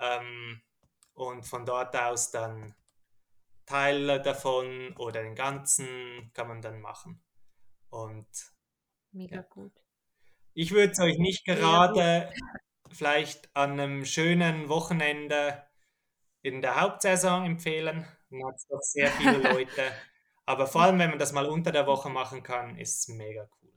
[0.00, 0.62] ähm,
[1.14, 2.74] und von dort aus dann
[3.66, 7.22] Teile davon oder den ganzen kann man dann machen.
[7.90, 8.28] Und
[9.12, 9.42] mega ja.
[9.42, 9.72] gut.
[10.54, 12.30] Ich würde es euch nicht gerade
[12.90, 15.62] vielleicht an einem schönen Wochenende
[16.42, 18.06] in der Hauptsaison empfehlen.
[18.30, 19.92] Dann hat es doch sehr viele Leute.
[20.46, 23.48] Aber vor allem, wenn man das mal unter der Woche machen kann, ist es mega
[23.62, 23.72] cool.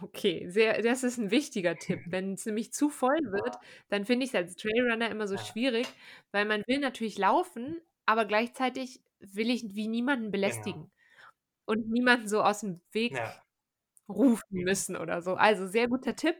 [0.00, 2.00] Okay, sehr, das ist ein wichtiger Tipp.
[2.06, 3.56] Wenn es nämlich zu voll wird,
[3.88, 5.86] dann finde ich es als Trailrunner immer so schwierig,
[6.30, 10.32] weil man will natürlich laufen, aber gleichzeitig will ich wie niemanden Genau.
[10.32, 10.92] belästigen
[11.66, 13.42] und niemanden so aus dem Weg Ja.
[14.08, 15.34] rufen müssen oder so.
[15.34, 16.36] Also sehr guter Tipp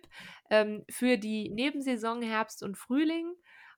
[0.51, 3.35] ähm, für die Nebensaison Herbst und Frühling.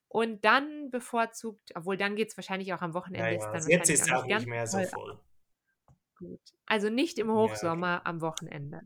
[0.08, 3.34] Und dann bevorzugt, obwohl dann geht es wahrscheinlich auch am Wochenende.
[3.34, 3.68] Ja, ja.
[3.68, 5.18] jetzt ist es auch nicht mehr so voll.
[6.18, 6.40] Gut.
[6.66, 8.08] Also nicht im Hochsommer okay.
[8.08, 8.82] am Wochenende.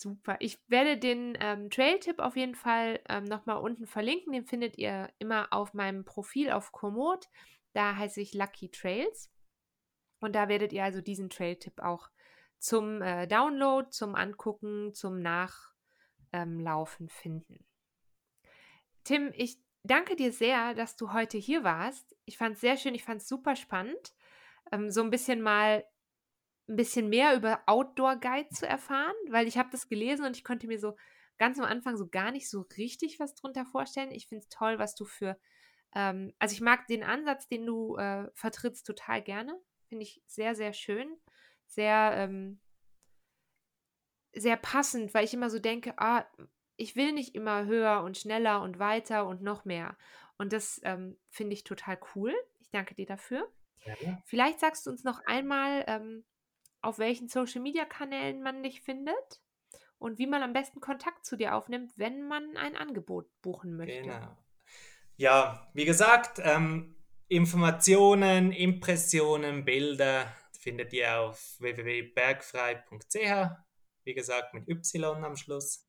[0.00, 0.36] Super.
[0.38, 4.32] Ich werde den ähm, Trail-Tipp auf jeden Fall ähm, nochmal unten verlinken.
[4.32, 7.26] Den findet ihr immer auf meinem Profil auf Komoot.
[7.72, 9.32] Da heiße ich Lucky Trails.
[10.20, 12.10] Und da werdet ihr also diesen Trail-Tipp auch
[12.60, 17.66] zum äh, Download, zum Angucken, zum Nachlaufen ähm, finden.
[19.02, 22.16] Tim, ich danke dir sehr, dass du heute hier warst.
[22.24, 24.14] Ich fand es sehr schön, ich fand es super spannend,
[24.70, 25.84] ähm, so ein bisschen mal
[26.68, 30.44] ein bisschen mehr über Outdoor Guide zu erfahren, weil ich habe das gelesen und ich
[30.44, 30.96] konnte mir so
[31.38, 34.10] ganz am Anfang so gar nicht so richtig was drunter vorstellen.
[34.10, 35.38] Ich finde es toll, was du für,
[35.94, 39.58] ähm, also ich mag den Ansatz, den du äh, vertrittst, total gerne.
[39.88, 41.16] Finde ich sehr, sehr schön.
[41.66, 42.60] Sehr, ähm,
[44.34, 46.26] sehr passend, weil ich immer so denke, ah,
[46.76, 49.96] ich will nicht immer höher und schneller und weiter und noch mehr.
[50.36, 52.34] Und das ähm, finde ich total cool.
[52.60, 53.50] Ich danke dir dafür.
[53.84, 53.94] Ja.
[54.24, 56.24] Vielleicht sagst du uns noch einmal, ähm,
[56.80, 59.42] auf welchen Social-Media-Kanälen man dich findet
[59.98, 64.02] und wie man am besten Kontakt zu dir aufnimmt, wenn man ein Angebot buchen möchte.
[64.02, 64.36] Genau.
[65.16, 66.94] Ja, wie gesagt, ähm,
[67.28, 73.50] Informationen, Impressionen, Bilder findet ihr auf www.bergfrei.ch.
[74.04, 75.86] Wie gesagt, mit Y am Schluss.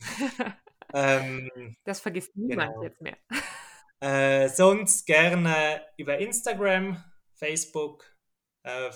[0.94, 2.82] ähm, das vergisst niemand genau.
[2.82, 3.18] jetzt mehr.
[4.00, 7.02] Äh, sonst gerne über Instagram,
[7.34, 8.04] Facebook,
[8.62, 8.90] äh,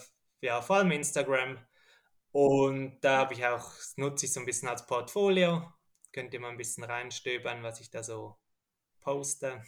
[0.45, 1.59] ja, vor allem Instagram.
[2.33, 5.73] Und da habe ich auch, nutze ich so ein bisschen als Portfolio.
[6.13, 8.37] Könnt ihr mal ein bisschen reinstöbern, was ich da so
[9.01, 9.63] poste.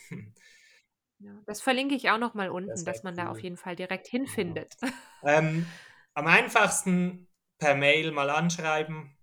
[1.18, 3.24] Ja, das verlinke ich auch noch mal unten, das dass man cool.
[3.24, 4.76] da auf jeden Fall direkt hinfindet.
[4.80, 4.92] Genau.
[5.24, 5.66] Ähm,
[6.12, 7.26] am einfachsten
[7.58, 9.16] per Mail mal anschreiben,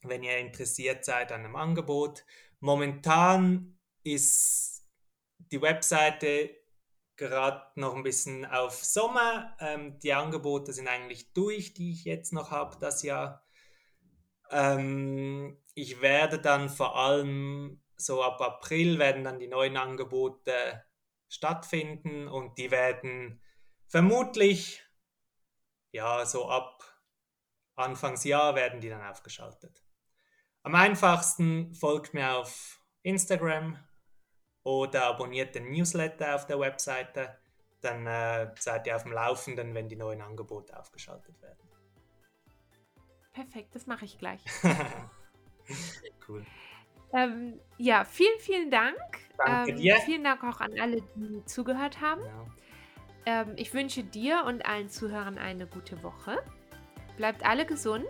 [0.00, 2.24] wenn ihr interessiert seid an einem Angebot.
[2.58, 4.90] Momentan ist
[5.52, 6.59] die Webseite
[7.20, 9.54] gerade noch ein bisschen auf Sommer.
[9.60, 13.44] Ähm, die Angebote sind eigentlich durch, die ich jetzt noch habe das Jahr.
[14.50, 20.82] Ähm, ich werde dann vor allem so ab April werden dann die neuen Angebote
[21.28, 23.42] stattfinden und die werden
[23.86, 24.82] vermutlich
[25.92, 26.82] ja so ab
[27.76, 29.84] Anfangsjahr werden die dann aufgeschaltet.
[30.62, 33.78] Am einfachsten folgt mir auf Instagram
[34.64, 37.36] oder abonniert den Newsletter auf der Webseite.
[37.80, 41.58] Dann äh, seid ihr auf dem Laufenden, wenn die neuen Angebote aufgeschaltet werden.
[43.32, 44.40] Perfekt, das mache ich gleich.
[46.28, 46.44] cool.
[47.12, 48.98] Ähm, ja, vielen, vielen Dank.
[49.38, 49.96] Danke ähm, dir.
[50.04, 52.22] Vielen Dank auch an alle, die zugehört haben.
[52.22, 53.42] Ja.
[53.42, 56.38] Ähm, ich wünsche dir und allen Zuhörern eine gute Woche.
[57.16, 58.06] Bleibt alle gesund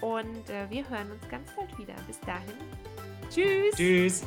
[0.00, 1.94] und äh, wir hören uns ganz bald wieder.
[2.06, 2.54] Bis dahin.
[3.30, 3.76] Tschüss.
[3.76, 4.22] Tschüss.